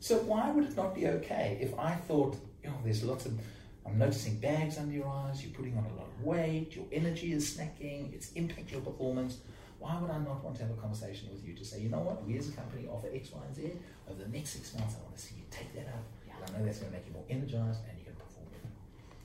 So 0.00 0.18
why 0.18 0.50
would 0.50 0.64
it 0.64 0.76
not 0.76 0.94
be 0.94 1.08
okay 1.08 1.58
if 1.60 1.78
I 1.78 1.94
thought, 1.94 2.36
you 2.62 2.70
know, 2.70 2.76
there's 2.84 3.02
lots 3.02 3.26
of 3.26 3.38
I'm 3.86 3.98
noticing 3.98 4.38
bags 4.38 4.78
under 4.78 4.94
your 4.94 5.08
eyes, 5.08 5.42
you're 5.42 5.52
putting 5.52 5.76
on 5.76 5.84
a 5.84 5.94
lot 5.94 6.06
of 6.06 6.24
weight, 6.24 6.76
your 6.76 6.84
energy 6.92 7.32
is 7.32 7.56
snacking, 7.56 8.12
it's 8.12 8.30
impacting 8.32 8.72
your 8.72 8.80
performance. 8.82 9.38
Why 9.78 9.98
would 9.98 10.10
I 10.10 10.18
not 10.18 10.44
want 10.44 10.56
to 10.56 10.62
have 10.62 10.70
a 10.72 10.80
conversation 10.80 11.28
with 11.32 11.42
you 11.46 11.54
to 11.54 11.64
say, 11.64 11.80
you 11.80 11.88
know 11.88 12.00
what, 12.00 12.24
we 12.26 12.36
as 12.36 12.48
a 12.50 12.52
company 12.52 12.86
offer 12.86 13.08
X, 13.14 13.32
Y, 13.32 13.40
and 13.46 13.56
Z. 13.56 13.72
Over 14.08 14.22
the 14.24 14.28
next 14.28 14.50
six 14.50 14.74
months, 14.74 14.94
I 14.98 15.02
want 15.02 15.16
to 15.16 15.22
see 15.22 15.36
you 15.36 15.42
take 15.50 15.72
that 15.74 15.88
up. 15.88 16.04
And 16.46 16.54
I 16.54 16.58
know 16.58 16.64
that's 16.66 16.78
going 16.78 16.92
to 16.92 16.98
make 16.98 17.06
you 17.06 17.14
more 17.14 17.24
energized 17.30 17.80
and 17.88 17.98
you 17.98 18.04
can 18.04 18.14
perform 18.14 18.46
better. 18.52 18.68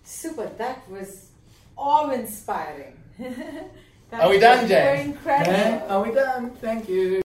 Super. 0.03 0.47
That 0.57 0.89
was 0.89 1.29
awe-inspiring. 1.77 2.97
Are 4.13 4.29
we 4.29 4.39
done, 4.39 4.59
You're 4.59 4.79
James? 4.79 5.07
incredible. 5.07 5.91
Are 5.91 6.03
we 6.03 6.13
done? 6.15 6.51
Thank 6.61 6.87
you. 6.87 7.24